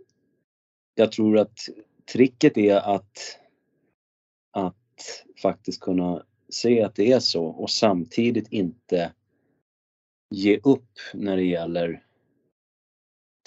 [0.96, 1.60] jag tror att
[2.14, 3.18] tricket är att,
[4.52, 9.14] att faktiskt kunna se att det är så och samtidigt inte
[10.30, 12.04] ge upp när det gäller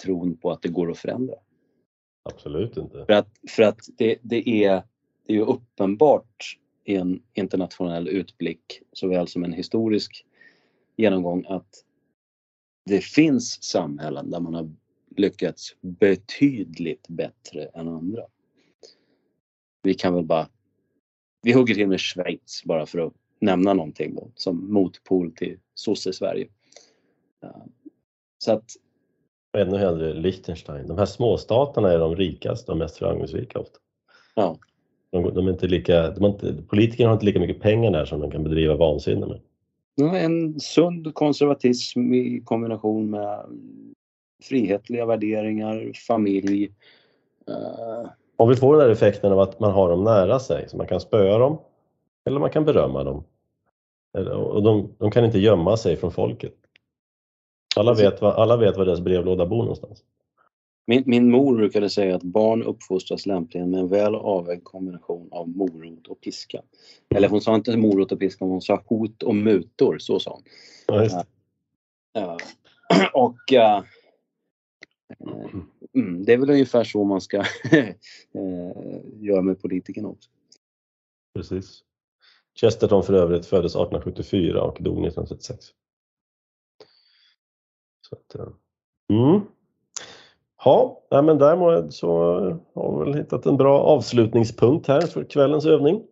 [0.03, 1.35] tron på att det går att förändra.
[2.29, 3.05] Absolut inte.
[3.05, 4.83] För att, för att det, det, är,
[5.27, 10.25] det är ju uppenbart i en internationell utblick såväl som en historisk
[10.95, 11.83] genomgång att
[12.85, 14.71] det finns samhällen där man har
[15.17, 18.23] lyckats betydligt bättre än andra.
[19.83, 20.49] Vi kan väl bara,
[21.41, 26.47] vi hugger till med Schweiz bara för att nämna någonting då, som motpol till sosse-Sverige.
[28.37, 28.71] Så att
[29.55, 30.87] ännu hellre Liechtenstein.
[30.87, 33.79] De här småstaterna är de rikaste och mest framgångsrika ofta.
[34.35, 34.57] Ja.
[35.11, 38.19] De, de är inte lika, de inte, politikerna har inte lika mycket pengar där som
[38.19, 39.39] de kan bedriva vansinne med.
[40.23, 43.45] En sund konservatism i kombination med
[44.43, 46.65] frihetliga värderingar, familj.
[47.49, 48.09] Uh...
[48.37, 50.87] Om vi får den här effekten av att man har dem nära sig, så man
[50.87, 51.57] kan spöa dem
[52.25, 53.23] eller man kan berömma dem.
[54.33, 56.53] Och de, de kan inte gömma sig från folket.
[57.75, 60.03] Alla vet, var, alla vet var deras brevlåda bor någonstans.
[60.87, 65.49] Min, min mor brukade säga att barn uppfostras lämpligen med en väl avvägd kombination av
[65.49, 66.61] morot och piska.
[67.15, 70.43] Eller hon sa inte morot och piska, hon sa hot och mutor, så sa hon.
[70.87, 71.15] Ja, just.
[72.17, 72.37] Uh,
[73.13, 73.83] och uh,
[75.95, 77.37] mm, det är väl ungefär så man ska
[79.19, 80.29] göra med politikerna också.
[81.35, 81.83] Precis.
[82.55, 85.65] Chesterton för övrigt föddes 1874 och dog 1936.
[88.15, 88.53] Så att, eh,
[89.09, 89.41] mm.
[90.65, 92.09] Ja, men därmed så
[92.75, 96.03] har vi väl hittat en bra avslutningspunkt här för kvällens övning.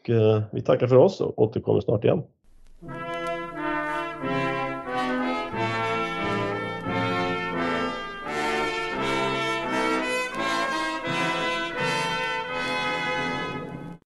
[0.00, 2.22] Och, eh, vi tackar för oss och återkommer snart igen.